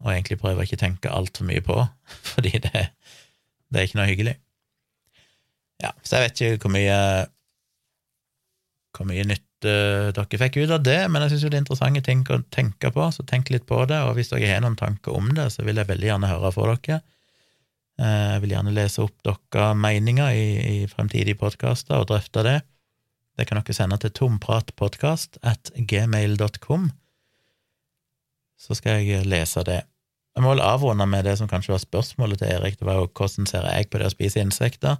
[0.03, 1.79] og egentlig prøve å ikke tenke altfor mye på,
[2.33, 4.35] fordi det, det, er ikke noe hyggelig.
[5.85, 6.99] Ja, så jeg vet ikke hvor mye
[8.97, 9.73] hvor mye nytte
[10.17, 12.91] dere fikk ut av det, men jeg syns jo det er interessante ting å tenke
[12.91, 15.63] på, så tenk litt på det, og hvis dere har noen tanker om det, så
[15.63, 16.99] vil jeg veldig gjerne høre fra dere.
[17.97, 20.47] Eh, jeg vil gjerne lese opp deres meninger i,
[20.83, 22.59] i fremtidige podkaster og drøfte det.
[23.37, 26.89] Det kan dere sende til tompratpodkast at gmail.com,
[28.57, 29.83] så skal jeg lese det.
[30.37, 33.09] Jeg må vel avrunde med det som kanskje var spørsmålet til Erik, det var jo
[33.09, 34.97] hvordan ser jeg på det å spise insekter?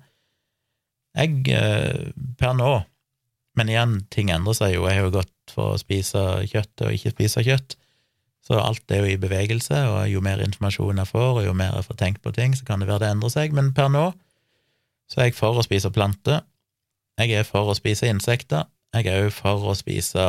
[1.17, 2.71] Jeg, eh, per nå,
[3.57, 6.97] men igjen, ting endrer seg jo, jeg har jo gått for å spise kjøtt og
[6.97, 7.77] ikke spise kjøtt,
[8.47, 11.73] så alt er jo i bevegelse, og jo mer informasjon jeg får, og jo mer
[11.75, 14.05] jeg får tenkt på ting, så kan det være det endrer seg, men per nå
[15.11, 16.45] så er jeg for å spise planter,
[17.19, 20.27] jeg er for å spise insekter, jeg er òg for å spise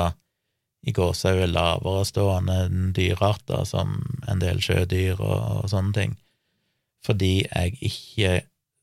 [0.86, 2.58] i gåsehud lavere stående
[2.94, 3.96] dyrearter, som
[4.30, 6.14] en del sjødyr og, og sånne ting,
[7.06, 8.32] fordi jeg ikke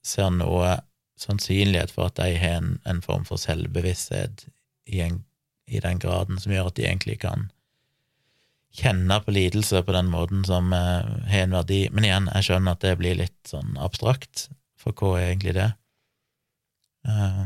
[0.06, 0.78] ser noe
[1.20, 4.48] sannsynlighet for at de har en, en form for selvbevissthet
[4.92, 5.22] i, en,
[5.68, 7.50] i den graden som gjør at de egentlig kan
[8.76, 11.86] kjenne på lidelse på den måten som uh, har en verdi.
[11.96, 14.50] Men igjen, jeg skjønner at det blir litt sånn abstrakt,
[14.80, 15.72] for hva er egentlig det?
[17.10, 17.44] Eh,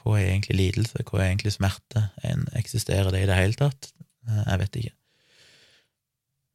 [0.00, 1.04] hva er egentlig lidelse?
[1.06, 2.08] Hva er egentlig smerte?
[2.26, 3.90] En, eksisterer det i det hele tatt?
[4.26, 4.94] Eh, jeg vet ikke.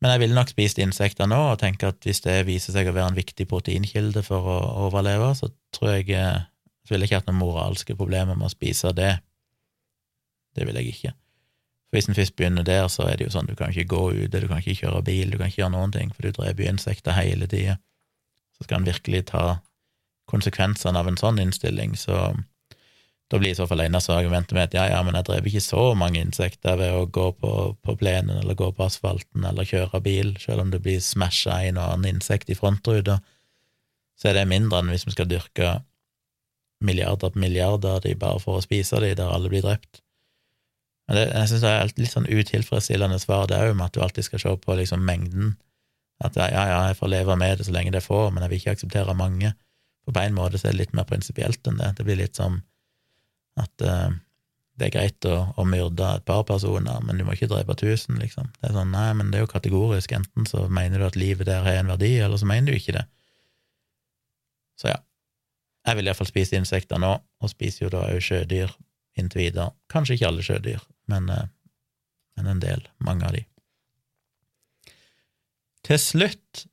[0.02, 2.96] Men jeg ville nok spist insekter nå, og tenker at hvis det viser seg å
[2.96, 6.16] være en viktig proteinkilde for å overleve, så tror jeg
[6.82, 9.14] så ville jeg ikke hatt noen moralske problemer med å spise det.
[10.58, 11.14] Det vil jeg ikke.
[11.92, 14.40] Hvis en først begynner der, så er det jo sånn du kan ikke gå ute,
[14.40, 16.72] du kan ikke kjøre bil, du kan ikke gjøre noen ting, for du dreper jo
[16.72, 17.76] insekter hele tida.
[18.56, 19.46] Så skal en virkelig ta
[20.32, 22.32] konsekvensene av en sånn innstilling, så
[23.32, 25.84] da blir i så fall eneste argumentet at ja, ja, men jeg dreper ikke så
[25.96, 30.34] mange insekter ved å gå på, på plenen eller gå på asfalten eller kjøre bil,
[30.40, 33.22] selv om det blir smasha en og annen insekt i frontruta,
[34.20, 35.78] så er det mindre enn hvis vi skal dyrke
[36.84, 40.04] milliarder på milliarder av de bare for å spise de, der alle blir drept.
[41.12, 44.00] Men det, jeg syns det er litt sånn utilfredsstillende svar, det òg, med at du
[44.00, 45.58] alltid skal se på liksom mengden.
[46.24, 48.52] At ja, ja, jeg får leve med det så lenge det er få, men jeg
[48.54, 49.52] vil ikke akseptere mange.
[50.08, 51.90] På en måte så er det litt mer prinsipielt enn det.
[51.98, 52.62] Det blir litt som
[53.60, 54.14] at uh,
[54.80, 58.16] det er greit å, å, myrde et par personer, men du må ikke drepe tusen,
[58.22, 58.48] liksom.
[58.62, 60.14] Det er sånn, nei, men det er jo kategorisk.
[60.16, 62.96] Enten så mener du at livet der har en verdi, eller så mener du ikke
[63.02, 63.04] det.
[64.80, 65.02] Så ja.
[65.90, 68.72] Jeg vil iallfall spise insekter nå, og spiser jo da òg sjødyr
[69.22, 69.72] inntil videre.
[69.92, 71.48] Kanskje ikke alle sjødyr, men, eh,
[72.38, 73.46] men en del, mange av de.
[75.88, 76.66] Til slutt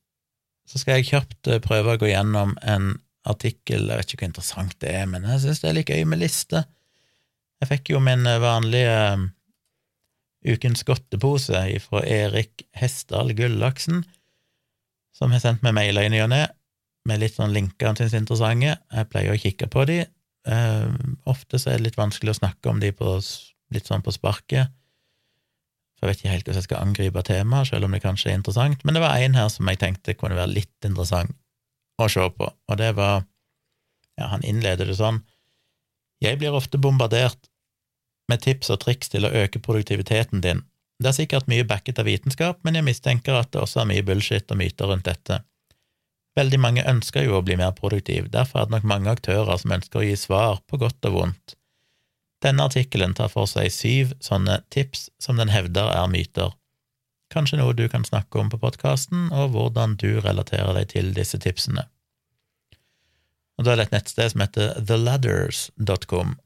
[0.69, 2.97] så skal jeg kjapt eh, prøve å gå gjennom en
[3.29, 6.09] artikkel, jeg vet ikke hvor interessant det er, men jeg synes det er like gøy
[6.09, 6.65] med liste.
[7.59, 8.99] Jeg fikk jo min eh, vanlige
[10.49, 14.05] ukens godtepose fra Erik Hesdal Gullaksen,
[15.17, 16.45] som har sendt meg mailer i og ne,
[17.09, 18.77] med litt sånn linker han syns er interessante.
[18.77, 20.03] Jeg pleier å kikke på de.
[20.49, 20.89] Uh,
[21.29, 23.19] ofte så er det litt vanskelig å snakke om de på
[23.75, 24.73] litt sånn på sparket.
[25.99, 28.39] For jeg vet ikke helt hvordan jeg skal angripe temaet, selv om det kanskje er
[28.39, 28.85] interessant.
[28.87, 31.35] Men det var en her som jeg tenkte kunne være litt interessant
[31.99, 33.27] å se på, og det var
[34.19, 35.21] Ja, han innleder det sånn
[36.23, 37.51] Jeg blir ofte bombardert
[38.31, 40.65] med tips og triks til å øke produktiviteten din.
[40.99, 44.05] Det er sikkert mye backet av vitenskap, men jeg mistenker at det også er mye
[44.05, 45.39] bullshit og myter rundt dette.
[46.39, 49.75] Veldig mange ønsker jo å bli mer produktiv, derfor er det nok mange aktører som
[49.75, 51.57] ønsker å gi svar på godt og vondt.
[52.45, 56.55] Denne artikkelen tar for seg syv sånne tips som den hevder er myter.
[57.35, 61.41] Kanskje noe du kan snakke om på podkasten, og hvordan du relaterer deg til disse
[61.43, 61.89] tipsene.
[63.59, 66.37] Og Da er det et nettsted som heter theladders.com,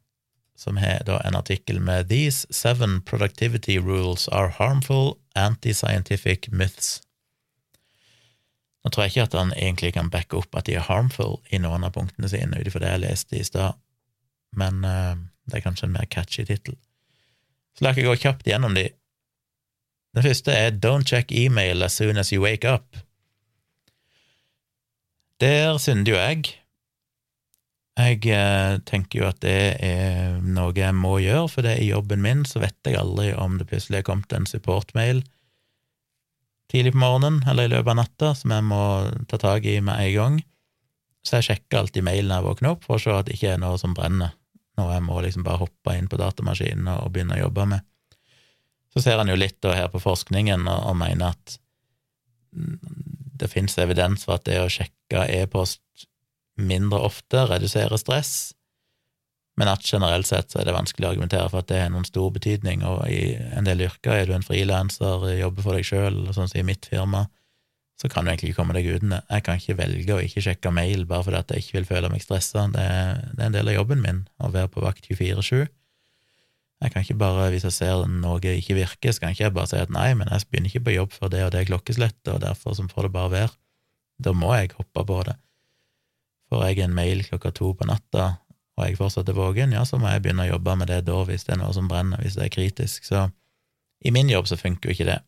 [0.56, 7.02] som har en artikkel med These seven productivity rules are harmful anti-scientific myths.
[8.82, 11.60] Nå tror jeg ikke at han egentlig kan backe opp at de er harmful i
[11.62, 13.78] noen av punktene sine, ut ifra det jeg leste i stad,
[14.58, 15.14] men uh,
[15.46, 16.74] det er kanskje en mer catchy tittel.
[17.78, 18.88] Så la jeg gå kjapt gjennom de.
[20.12, 22.98] Den første er Don't check email as soon as you wake up.
[25.40, 26.58] Der synder jo jeg.
[27.98, 31.90] Jeg eh, tenker jo at det er noe jeg må gjøre, for det er i
[31.90, 35.20] jobben min så vet jeg aldri om det plutselig er kommet en supportmail
[36.72, 38.82] tidlig på morgenen eller i løpet av natta som jeg må
[39.28, 40.38] ta tak i med en gang.
[41.22, 43.60] Så jeg sjekker alltid mailen jeg våkner opp, for å se at det ikke er
[43.62, 44.32] noe som brenner,
[44.80, 47.84] noe jeg må liksom bare hoppe inn på datamaskinen og begynne å jobbe med.
[48.92, 51.58] Så ser han jo litt her på forskningen og, og mener at
[53.42, 56.08] det finnes evidens for at det å sjekke e-post
[56.60, 58.52] mindre ofte reduserer stress,
[59.62, 62.06] men at generelt sett så er det vanskelig å argumentere for at det har noen
[62.08, 66.16] stor betydning, og i en del yrker er du en frilanser, jobber for deg sjøl,
[66.34, 67.28] sånn som i mitt firma,
[68.02, 69.20] så kan du egentlig ikke komme deg uten det.
[69.30, 72.10] Jeg kan ikke velge å ikke sjekke mail bare fordi at jeg ikke vil føle
[72.10, 72.64] meg stressa.
[72.74, 72.88] Det,
[73.36, 75.70] det, er en del av jobben min å være på vakt 24-7.
[76.82, 79.70] Jeg kan ikke bare, hvis jeg ser noe ikke virker, så kan ikke jeg bare
[79.70, 82.42] si at nei, men jeg begynner ikke på jobb før det og det klokkeslettet, og
[82.42, 83.54] derfor så får det bare være.
[84.26, 85.38] Da må jeg hoppe på det.
[86.50, 88.32] Får jeg en mail klokka to på natta,
[88.78, 91.18] og jeg fortsatt er våken, ja, så må jeg begynne å jobbe med det da,
[91.28, 93.04] hvis det er noe som brenner, hvis det er kritisk.
[93.04, 93.26] Så
[94.02, 95.18] i min jobb så funker jo ikke det.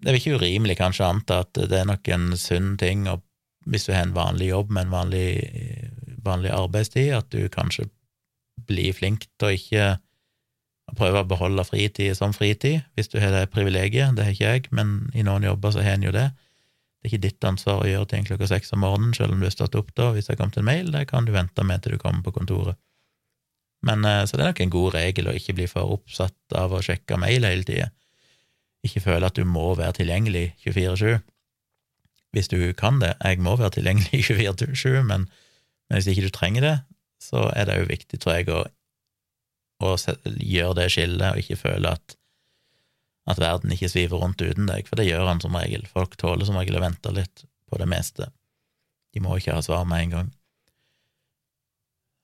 [0.00, 3.24] Det er ikke urimelig kanskje å anta at det er nok en sunn ting, og
[3.68, 5.26] hvis du har en vanlig jobb med en vanlig,
[6.24, 7.88] vanlig arbeidstid, at du kanskje
[8.68, 9.88] blir flink til å ikke
[10.96, 14.16] prøve å beholde fritid som fritid, hvis du har det privilegiet.
[14.16, 16.30] Det har ikke jeg, men i noen jobber så har en jo det.
[17.00, 19.46] Det er ikke ditt ansvar å gjøre ting klokka seks om morgenen, selv om du
[19.48, 21.80] har stått opp da, hvis det har kommet en mail, det kan du vente med
[21.80, 22.76] til du kommer på kontoret.
[23.88, 26.74] Men eh, Så det er nok en god regel å ikke bli for oppsatt av
[26.76, 27.88] å sjekke mail hele tida.
[28.84, 31.22] Ikke føle at du må være tilgjengelig 24-7.
[32.36, 35.26] Hvis du kan det, jeg må være tilgjengelig 24-7, men,
[35.88, 36.76] men hvis ikke du trenger det,
[37.20, 38.62] så er det jo viktig, tror jeg, å,
[39.84, 42.19] å gjøre det skillet, og ikke føle at
[43.28, 45.84] at verden ikke sviver rundt uten deg, for det gjør han som regel.
[45.90, 48.30] Folk tåler som regel å vente litt på det meste.
[49.14, 50.28] De må ikke ha svar med en gang.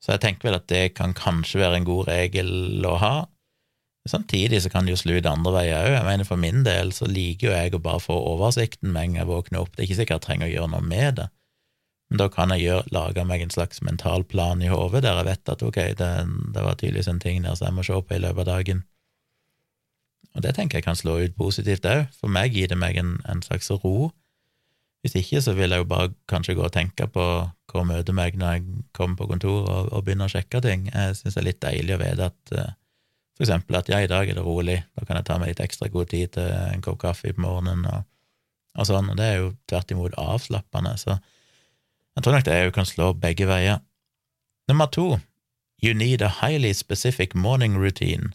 [0.02, 3.14] Så jeg tenker vel at det kan kanskje være en god regel å ha.
[4.06, 5.94] Samtidig så kan det jo slu det andre veier òg.
[5.96, 9.16] Jeg mener For min del så liker jo jeg å bare få oversikten med en
[9.16, 9.74] gang jeg våkner opp.
[9.74, 11.26] Det er ikke sikkert jeg trenger å gjøre noe med det,
[12.10, 15.26] men da kan jeg gjøre, lage meg en slags mental plan i hodet der jeg
[15.26, 16.10] vet at ok, det,
[16.54, 18.84] det var tydeligvis en ting der som jeg må se på i løpet av dagen.
[20.36, 22.06] Og det tenker jeg kan slå ut positivt òg.
[22.20, 24.10] For meg gir det meg en, en, slags ro.
[25.00, 27.26] Hvis ikke så vil jeg jo bare kanskje gå og tenke på
[27.72, 30.90] hva møter meg når jeg kommer på kontoret og, og begynner å sjekke ting.
[30.92, 32.74] Jeg syns det er litt deilig å vite at uh,
[33.36, 35.60] for eksempel at ja, i dag er det rolig, da kan jeg ta meg litt
[35.60, 38.06] ekstra god tid til en kopp kaffe på morgenen og,
[38.80, 41.18] og sånn, og det er jo tvert imot avslappende, så
[42.16, 43.82] jeg tror nok det jeg kan slå begge veier.
[44.72, 45.18] Nummer to,
[45.84, 48.32] you need a highly specific morning routine.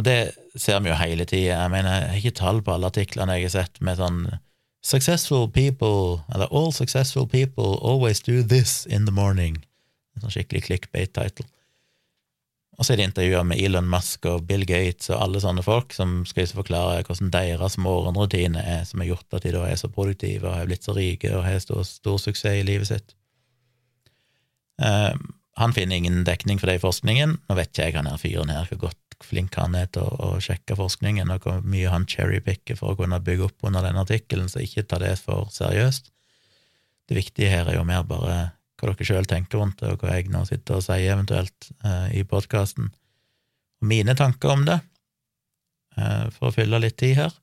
[0.00, 1.58] Og det ser vi jo hele tida.
[1.58, 4.22] Jeg mener, jeg har ikke tall på alle artiklene jeg har sett med sånn
[4.80, 9.58] Successful people, eller All successful people always do this in the morning.
[10.16, 11.44] En sånn skikkelig clickbait-title.
[12.80, 15.92] Og så er det intervjuer med Elon Musk og Bill Gates og alle sånne folk
[15.92, 19.92] som skal forklare hvordan deres morgenrutine er, som har gjort at de da er så
[19.92, 23.12] produktive og har blitt så rike og har stor, stor suksess i livet sitt.
[24.80, 27.36] Um, han finner ingen dekning for det i forskningen.
[27.36, 30.34] Nå vet ikke jeg han her fyren her hvor godt flink han er til å,
[30.36, 34.00] å sjekke forskningen, og hvor mye han cherrypicker for å kunne bygge opp under den
[34.00, 36.10] artikkelen, så ikke ta det for seriøst.
[37.10, 38.38] Det viktige her er jo mer bare
[38.80, 42.08] hva dere sjøl tenker rundt det, og hva jeg nå sitter og sier eventuelt eh,
[42.20, 42.88] i podkasten.
[43.84, 44.78] Mine tanker om det,
[45.98, 47.34] eh, for å fylle litt tid her.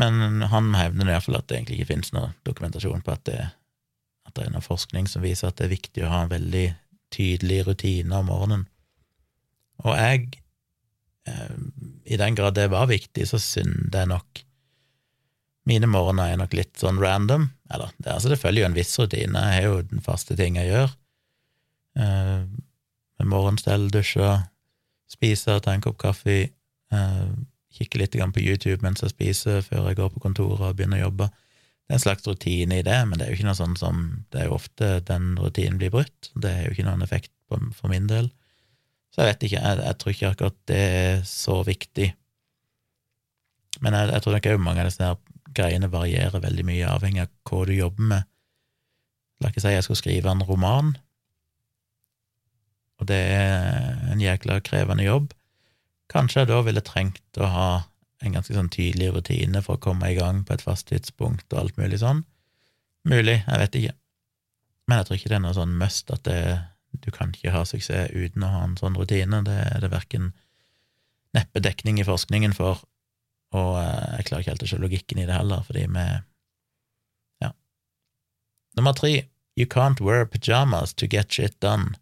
[0.00, 3.40] Men han hevner iallfall at det egentlig ikke finnes noe dokumentasjon på at det,
[4.26, 6.66] at det er noe forskning som viser at det er viktig å ha en veldig
[7.12, 8.64] tydelig rutine om morgenen.
[9.82, 10.42] Og jeg,
[11.28, 11.58] eh,
[12.06, 14.42] i den grad det var viktig, så synder jeg nok.
[15.70, 17.48] Mine morgener er nok litt sånn random.
[17.72, 19.46] Eller, det, altså, det følger jo en viss rutine.
[19.54, 20.96] Jeg har jo den faste ting jeg gjør.
[22.02, 22.42] Eh,
[23.20, 24.32] med morgenstell, dusje,
[25.12, 26.38] spise, ta en kopp kaffe,
[26.92, 27.30] eh,
[27.72, 31.08] kikke litt på YouTube mens jeg spiser, før jeg går på kontoret og begynner å
[31.08, 31.30] jobbe.
[31.86, 34.24] Det er en slags rutine i det, men det er jo ikke noe sånn som
[34.30, 36.30] Det er jo ofte den rutinen blir brutt.
[36.34, 38.30] Det er jo ikke noen effekt på, for min del.
[39.12, 42.08] Så jeg vet ikke, jeg, jeg tror ikke akkurat det er så viktig.
[43.84, 45.12] Men jeg, jeg tror nok òg mange av disse
[45.52, 48.28] greiene varierer veldig mye, avhengig av hva du jobber med.
[49.42, 50.94] La ikke si jeg skulle skrive en roman.
[53.02, 55.32] og det er en jækla krevende jobb,
[56.12, 57.70] kanskje jeg da ville trengt å ha
[58.22, 61.64] en ganske sånn tydelig rutine for å komme i gang på et fast tidspunkt og
[61.64, 62.22] alt mulig sånn.
[63.10, 63.94] Mulig, jeg vet ikke.
[64.86, 66.42] Men jeg tror ikke det er noe sånn must at det,
[66.92, 69.42] du kan ikke ha suksess uten å ha en sånn rutine.
[69.46, 70.32] Det er det verken
[71.36, 72.82] neppe dekning i forskningen for,
[73.56, 76.06] og eh, jeg klarer ikke helt å se logikken i det heller, fordi vi
[77.42, 77.52] Ja.
[78.76, 81.96] Nummer tre, you can't wear pajamas to get shit done.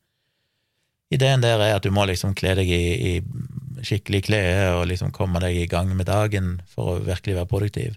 [1.11, 5.11] Ideen der er at du må liksom kle deg i, i skikkelig klede og liksom
[5.15, 7.97] komme deg i gang med dagen for å virkelig være produktiv.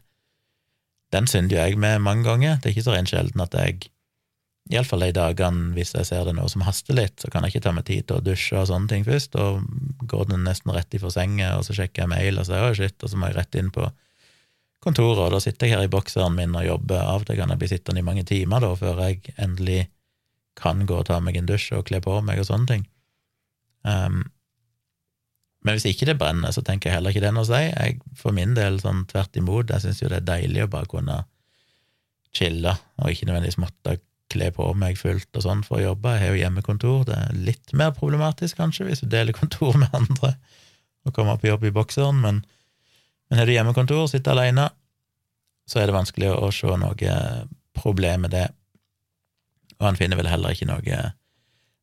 [1.14, 2.58] Den synder jo jeg med mange ganger.
[2.58, 3.92] Det er ikke så rent sjelden at jeg,
[4.72, 7.66] iallfall de dagene hvis jeg ser det noe som haster litt, så kan jeg ikke
[7.66, 9.66] ta meg tid til å dusje og sånne ting først, og
[10.10, 12.96] går den nesten rett ifra senga, og så sjekker jeg mail og så, oh, shit,
[13.04, 13.90] og så må jeg rett inn på
[14.84, 17.02] kontoret, og da sitter jeg her i bokseren min og jobber.
[17.02, 19.82] Av og til kan jeg bli sittende i mange timer da, før jeg endelig
[20.60, 22.88] kan gå og ta meg en dusj og kle på meg og sånne ting.
[23.84, 24.24] Um,
[25.64, 27.62] men hvis ikke det brenner, så tenker jeg heller ikke det noe å si.
[27.64, 30.92] Jeg, for min del, sånn tvert imot, jeg syns jo det er deilig å bare
[30.92, 31.22] kunne
[32.36, 33.96] chille, og ikke nødvendigvis måtte
[34.32, 36.16] kle på meg fullt og sånn for å jobbe.
[36.16, 39.94] Jeg har jo hjemmekontor, det er litt mer problematisk kanskje hvis du deler kontor med
[39.94, 40.36] andre
[41.04, 42.38] og kommer på jobb i bokseren, men,
[43.28, 44.70] men har du hjemmekontor, og sitter alene,
[45.68, 47.18] så er det vanskelig å, se noe
[47.76, 48.46] problem med det.
[49.80, 51.02] Og han finner vel heller ikke noe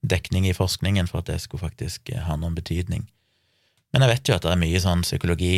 [0.00, 3.04] dekning i forskningen for at det skulle faktisk ha noen betydning.
[3.92, 5.54] Men jeg vet jo at det er mye sånn psykologi,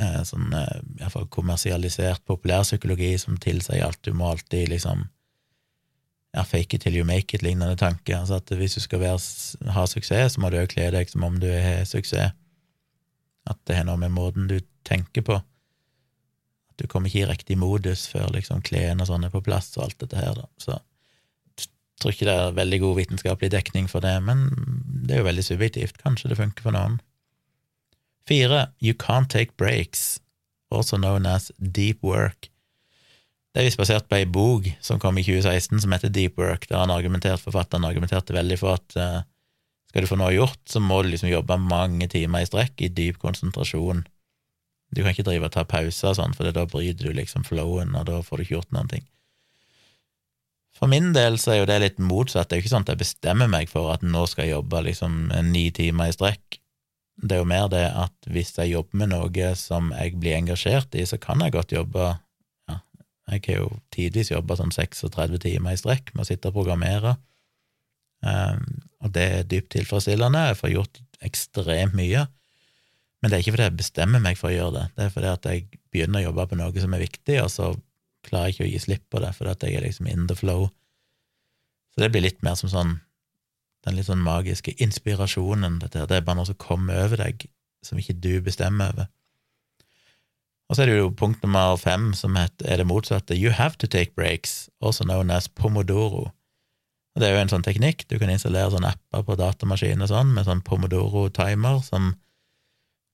[0.00, 5.06] eh, sånn eh, iallfall kommersialisert populærpsykologi, som tilsier at du må alltid liksom
[6.34, 8.16] ja, fake it till you make it-lignende tanke.
[8.18, 9.18] Altså at hvis du skal være,
[9.74, 12.34] ha suksess, så må du jo kle deg som om du har suksess.
[13.44, 14.58] At det har noe med måten du
[14.88, 15.36] tenker på.
[15.38, 19.74] At du kommer ikke i riktig modus før liksom klærne og sånn er på plass
[19.76, 20.48] og alt dette her, da.
[20.58, 20.80] Så
[22.04, 24.48] tror ikke det er veldig god vitenskapelig dekning for det, men
[25.06, 26.00] det er jo veldig subjektivt.
[26.02, 26.98] Kanskje det funker for noen.
[28.28, 30.20] Fire, you can't take breaks,
[30.70, 32.50] also known as deep work.
[33.54, 36.66] Det er visst basert på ei bok som kom i 2016 som heter Deep Work,
[36.66, 39.20] der han argumentert, forfatteren argumenterte veldig for at uh,
[39.86, 42.90] skal du få noe gjort, så må du liksom jobbe mange timer i strekk i
[42.90, 44.02] dyp konsentrasjon.
[44.90, 47.94] Du kan ikke drive og ta pauser og sånn, for da bryter du liksom flowen,
[47.94, 49.06] og da får du ikke gjort noen ting.
[50.74, 52.50] For min del så er jo det litt motsatt.
[52.50, 54.82] Det er jo ikke sånn at jeg bestemmer meg for at nå skal jeg jobbe
[54.88, 56.58] liksom ni timer i strekk.
[57.22, 60.98] Det er jo mer det at hvis jeg jobber med noe som jeg blir engasjert
[60.98, 62.16] i, så kan jeg godt jobbe
[63.32, 67.14] Jeg har jo tidvis jobba sånn 36 timer i strekk med å sitte og programmere,
[68.20, 68.64] um,
[69.04, 70.42] og det er dypt tilfredsstillende.
[70.50, 72.26] Jeg får gjort ekstremt mye.
[73.20, 75.30] Men det er ikke fordi jeg bestemmer meg for å gjøre det, det er fordi
[75.30, 77.70] at jeg begynner å jobbe på noe som er viktig, og så
[78.28, 80.36] klarer jeg ikke å gi slipp på det, fordi at jeg er liksom in the
[80.36, 80.66] flow.
[81.94, 82.98] Så det blir litt mer som sånn
[83.84, 85.78] den litt sånn magiske inspirasjonen.
[85.82, 87.46] Dette, det er bare noe som kommer over deg,
[87.84, 89.10] som ikke du bestemmer over.
[90.68, 93.36] Og så er det jo punkt nummer fem, som heter, er det motsatte.
[93.36, 96.30] You have to take breaks, also known as pomodoro.
[97.14, 98.08] Og Det er jo en sånn teknikk.
[98.10, 102.14] Du kan installere sånne apper på datamaskiner sånn, med sånn pomodoro-timer som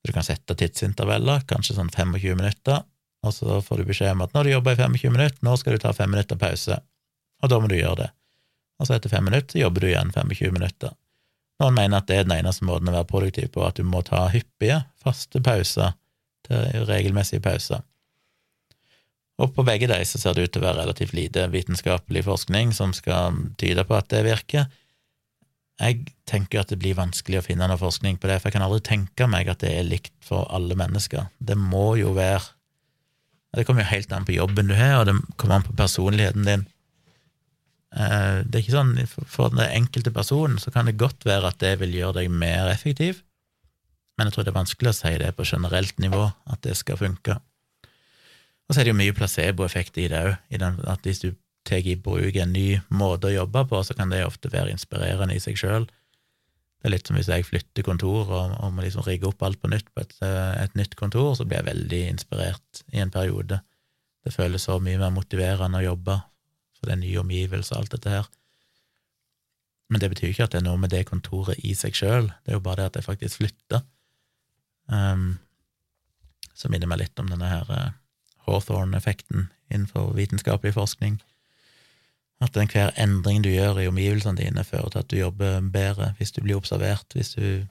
[0.07, 2.81] du kan sette tidsintervaller, kanskje sånn 25 minutter,
[3.21, 5.77] og så får du beskjed om at når du jobber i 25 minutter, nå skal
[5.77, 6.79] du ta fem minutter pause,
[7.43, 8.09] og da må du gjøre det.
[8.81, 10.95] Og så etter fem minutter så jobber du igjen 25 minutter.
[11.61, 14.01] Noen mener at det er den eneste måten å være produktiv på, at du må
[14.07, 15.93] ta hyppige, faste pauser
[16.49, 17.83] til regelmessige pauser.
[19.41, 22.75] Og på begge de så ser det ut til å være relativt lite vitenskapelig forskning
[22.77, 24.69] som skal tyde på at det virker.
[25.81, 28.67] Jeg tenker at det blir vanskelig å finne noe forskning på det, for jeg kan
[28.67, 31.31] aldri tenke meg at det er likt for alle mennesker.
[31.41, 32.53] Det må jo være
[33.57, 36.45] det kommer jo helt an på jobben du har, og det kommer an på personligheten
[36.47, 36.69] din.
[37.91, 38.93] Eh, det er ikke sånn,
[39.27, 42.71] For den enkelte personen så kan det godt være at det vil gjøre deg mer
[42.71, 43.25] effektiv,
[44.21, 46.99] men jeg tror det er vanskelig å si det på generelt nivå, at det skal
[47.01, 47.39] funke.
[48.69, 50.35] Og så er det jo mye placeboeffekt i det òg,
[50.93, 51.31] at hvis du
[51.65, 55.39] tar i bruk en ny måte å jobbe på, så kan det ofte være inspirerende
[55.39, 55.87] i seg sjøl.
[55.89, 59.61] Det er litt som hvis jeg flytter kontor og, og må liksom rigge opp alt
[59.61, 63.13] på nytt på et, eh, et, nytt kontor, så blir jeg veldig inspirert i en
[63.13, 63.63] periode.
[64.21, 66.19] Det føles så mye mer motiverende å jobbe,
[66.77, 68.29] for det er nye omgivelser og alt dette her.
[69.89, 72.53] Men det betyr ikke at det er noe med det kontoret i seg sjøl, det
[72.53, 73.89] er jo bare det at jeg faktisk flytter.
[74.91, 75.39] Um,
[76.59, 77.91] som minner meg litt om denne her uh,
[78.47, 81.21] Hawthorne-effekten innenfor vitenskapelig forskning.
[82.41, 86.33] At enhver endring du gjør i omgivelsene dine, fører til at du jobber bedre hvis
[86.35, 87.07] du blir observert.
[87.15, 87.67] Hvis du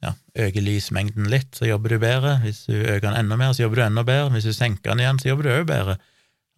[0.00, 2.38] ja, øker lysmengden litt, så jobber du bedre.
[2.44, 4.30] Hvis du øker den enda mer, så jobber du enda bedre.
[4.36, 5.98] Hvis du senker den igjen, så jobber du òg bedre.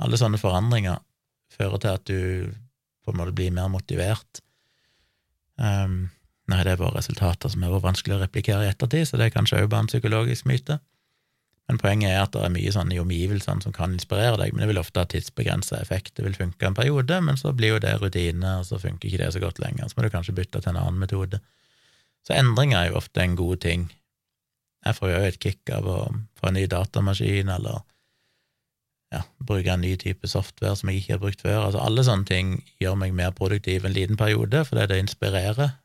[0.03, 1.01] Alle sånne forandringer
[1.53, 2.53] fører til at du
[3.03, 4.43] på en måte blir mer motivert.
[5.59, 6.13] Um,
[6.51, 9.37] nei, det er bare resultater som er vanskelig å replikere i ettertid, så det er
[9.37, 10.81] kanskje òg bare en psykologisk myte.
[11.71, 14.65] Men poenget er at det er mye sånn i omgivelsene som kan inspirere deg, men
[14.65, 16.17] det vil ofte ha tidsbegrensa effekt.
[16.17, 19.23] Det vil funke en periode, men så blir jo det rutine, og så funker ikke
[19.23, 19.89] det så godt lenger.
[19.89, 21.39] Så må du kanskje bytte til en annen metode.
[22.27, 23.87] Så endringer er jo ofte en god ting.
[24.83, 25.99] Jeg får jo et kick av å
[26.41, 27.81] få en ny datamaskin, eller
[29.13, 31.61] ja, bruke en ny type software som jeg ikke har brukt før.
[31.67, 32.53] Altså Alle sånne ting
[32.83, 35.77] gjør meg mer produktiv en liten periode, fordi det inspirerer.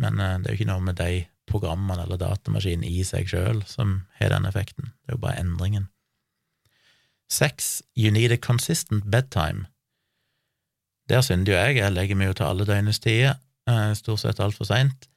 [0.00, 3.62] Men eh, det er jo ikke noe med de programmene eller datamaskinen i seg sjøl
[3.70, 4.92] som har den effekten.
[5.04, 5.88] Det er jo bare endringen.
[7.30, 9.66] Sex, you need a consistent bedtime.
[11.10, 13.38] Der synder jo jeg, jeg legger meg jo til alle døgnets tider,
[13.70, 15.08] eh, stort sett altfor seint.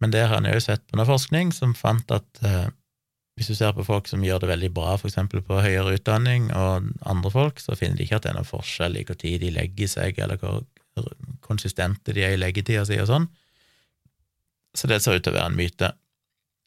[0.00, 2.68] Men der har en jo sett på noe forskning som fant at eh,
[3.36, 6.90] hvis du ser på folk som gjør det veldig bra, eksempel på høyere utdanning, og
[7.08, 9.52] andre folk, så finner de ikke at det er noen forskjell i hvor tid de
[9.54, 10.64] legger seg, eller hvor
[11.40, 13.28] konsistente de er i leggetida si og sånn.
[14.76, 15.90] Så det ser ut til å være en myte.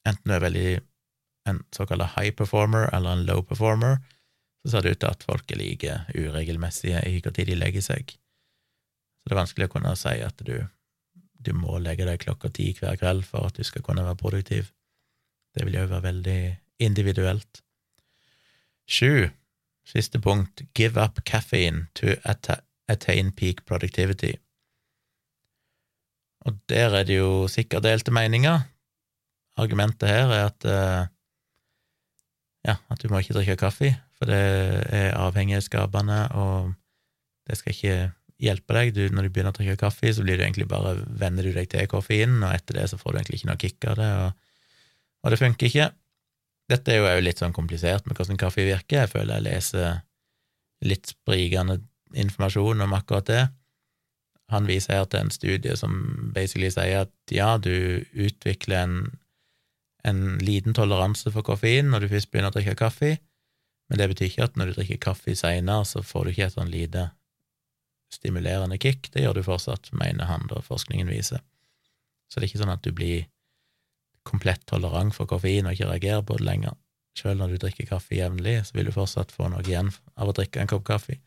[0.08, 0.68] Enten du er veldig
[1.50, 4.00] en såkalt high performer eller en low performer,
[4.64, 8.16] så ser det ut til at folk er like uregelmessige i tid de legger seg.
[9.24, 10.56] Så det er vanskelig å kunne si at du,
[11.40, 14.72] du må legge deg klokka ti hver kveld for at du skal kunne være produktiv.
[15.56, 16.42] Det vil jo være veldig
[16.84, 17.62] individuelt.
[18.90, 19.30] Sju,
[19.88, 22.16] siste punkt, give up caffeine to
[22.88, 24.36] attain peak productivity.
[26.48, 28.66] Og der er det jo sikkert delte meninger.
[29.60, 31.04] Argumentet her er at uh,
[32.68, 34.40] ja, at du må ikke drikke kaffe, for det
[34.96, 36.74] er avhengighetsskapende, og
[37.48, 37.98] det skal ikke
[38.44, 38.94] hjelpe deg.
[38.96, 41.68] Du, når du begynner å drikke kaffe, så blir du egentlig bare venner du deg
[41.72, 44.56] til koffeinen, og etter det så får du egentlig ikke noe kick av det, og,
[45.24, 45.90] og det funker ikke.
[46.72, 49.04] Dette er jo litt sånn komplisert med hvordan kaffe virker.
[49.04, 50.00] Jeg føler jeg leser
[50.88, 51.82] litt sprikende
[52.16, 53.44] informasjon om akkurat det.
[54.52, 55.94] Han viser her til en studie som
[56.36, 58.98] basically sier at ja, du utvikler en,
[60.04, 63.16] en liten toleranse for koffein når du først begynner å drikke kaffe,
[63.90, 66.56] men det betyr ikke at når du drikker kaffe seinere, så får du ikke et
[66.56, 67.08] sånn lite
[68.14, 69.10] stimulerende kick.
[69.14, 71.44] Det gjør du fortsatt, mener han da forskningen viser.
[72.30, 73.28] Så det er ikke sånn at du blir
[74.28, 76.78] komplett tolerant for koffein og ikke reagerer på det lenger.
[77.18, 80.36] Selv når du drikker kaffe jevnlig, så vil du fortsatt få noe igjen av å
[80.36, 81.20] drikke en kopp kaffe.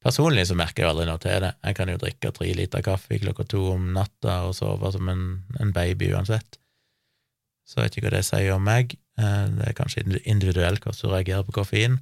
[0.00, 1.52] Personlig så merker jeg aldri noe til det.
[1.66, 5.24] Jeg kan jo drikke tre liter kaffe klokka to om natta og sove som en,
[5.60, 6.56] en baby uansett.
[7.68, 8.96] Så jeg vet ikke hva det sier om meg.
[9.20, 12.00] Eh, det er kanskje individuelt hvordan du reagerer på koffein.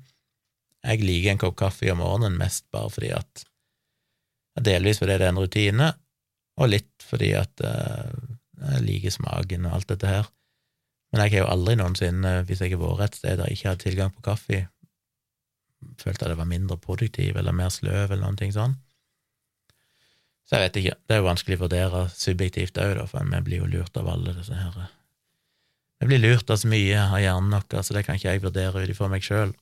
[0.87, 3.45] Jeg liker en kopp kaffe om morgenen mest bare fordi at
[4.59, 5.89] Delvis fordi det er en rutine,
[6.59, 8.15] og litt fordi at eh,
[8.59, 10.31] jeg liker smaken og alt dette her.
[11.13, 13.71] Men jeg har jo aldri noensinne, hvis jeg har vært et sted der jeg ikke
[13.71, 14.65] har tilgang på kaffe,
[16.01, 18.77] følte at jeg var mindre produktiv eller mer sløv eller noen ting sånn.
[20.49, 20.97] Så jeg vet ikke.
[21.05, 24.33] Det er jo vanskelig å vurdere subjektivt òg, for vi blir jo lurt av alle
[24.37, 24.79] disse her
[26.01, 28.85] Vi blir lurt av så mye av hjernen vår, så det kan ikke jeg vurdere
[28.85, 29.53] ut ifra meg sjøl.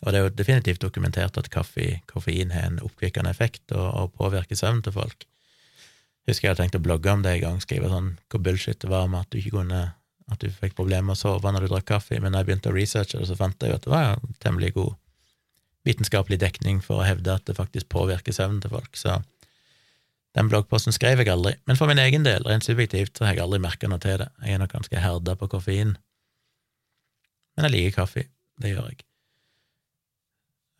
[0.00, 4.14] Og det er jo definitivt dokumentert at kaffe, koffein har en oppkvikkende effekt og, og
[4.16, 5.26] påvirker søvn til folk.
[6.28, 8.88] Husker jeg hadde tenkt å blogge om det en gang, skrive sånn hvor bullshit det
[8.88, 9.82] var med at du ikke kunne
[10.30, 12.70] at du fikk problemer med å sove når du drakk kaffe, men da jeg begynte
[12.70, 14.94] å researche det, så fant jeg jo at det var temmelig god
[15.88, 19.20] vitenskapelig dekning for å hevde at det faktisk påvirker søvnen til folk, så
[20.38, 21.56] den bloggposten skrev jeg aldri.
[21.66, 24.28] Men for min egen del, rent subjektivt, så har jeg aldri merka noe til det.
[24.44, 25.96] Jeg er nok ganske herda på koffein.
[27.56, 28.28] Men jeg liker kaffe.
[28.60, 29.02] Det gjør jeg.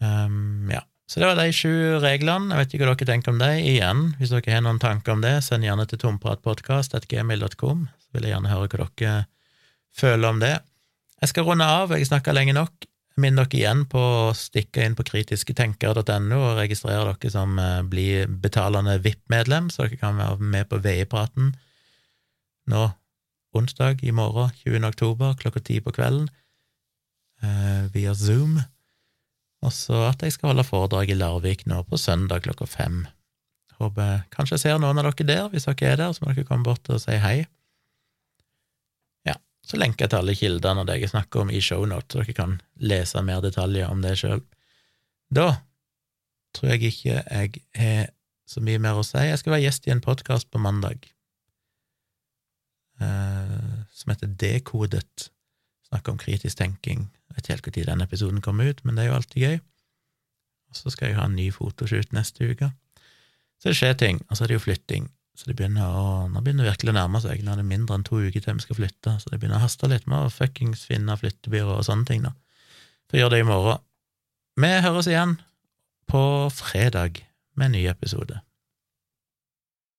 [0.01, 0.85] Um, ja.
[1.10, 2.55] Så det var de sju reglene.
[2.55, 3.51] Jeg vet ikke hva dere tenker om det.
[3.66, 8.36] Igjen, hvis dere har noen tanker om det, send gjerne til tompratpodkast.gmil.com, så vil jeg
[8.36, 9.16] gjerne høre hva dere
[9.90, 10.55] føler om det.
[11.20, 12.86] Jeg skal runde av, jeg snakka lenge nok.
[13.16, 17.82] Jeg minner dere igjen på å stikke inn på kritisketenker.no og registrere dere som eh,
[17.82, 21.55] blir betalende VIP-medlem, så dere kan være med på VI-praten
[22.70, 22.89] nå
[23.57, 24.85] onsdag i morgen, 20.
[24.87, 26.28] oktober, klokka ti på kvelden,
[27.43, 28.61] eh, via Zoom.
[29.61, 33.03] Og så at jeg skal holde foredrag i Larvik nå på søndag klokka fem.
[33.81, 35.49] Håper kanskje jeg ser noen av dere der.
[35.53, 37.43] Hvis dere er der, så må dere komme bort og si hei.
[39.66, 42.37] Så lenker jeg til alle kildene og det jeg snakker om i shownote, så dere
[42.37, 44.41] kan lese mer detaljer om det sjøl.
[45.31, 45.49] Da
[46.57, 48.11] tror jeg ikke jeg har
[48.51, 49.20] så mye mer å si.
[49.23, 51.07] Jeg skal være gjest i en podkast på mandag
[52.99, 55.31] eh, som heter Dekodet.
[55.91, 57.09] Snakker om kritisk tenking.
[57.31, 59.61] Jeg vet ikke helt når den episoden kommer ut, men det er jo alltid gøy.
[60.70, 62.70] Og så skal jeg ha en ny fotoshoot neste uke.
[63.61, 65.09] Så det skjer ting, og så er det jo flytting.
[65.40, 67.40] Så det begynner å, nå begynner det virkelig å nærme seg.
[67.40, 69.64] Nå er det mindre enn to uker til vi skal flytte, så det begynner å
[69.64, 72.34] haste litt med å fuckings finne flyttebyrå og sånne ting, da.
[73.08, 73.80] Får gjøre det i morgen.
[74.60, 75.38] Vi høres igjen
[76.10, 76.22] på
[76.52, 77.22] fredag
[77.56, 78.42] med en ny episode.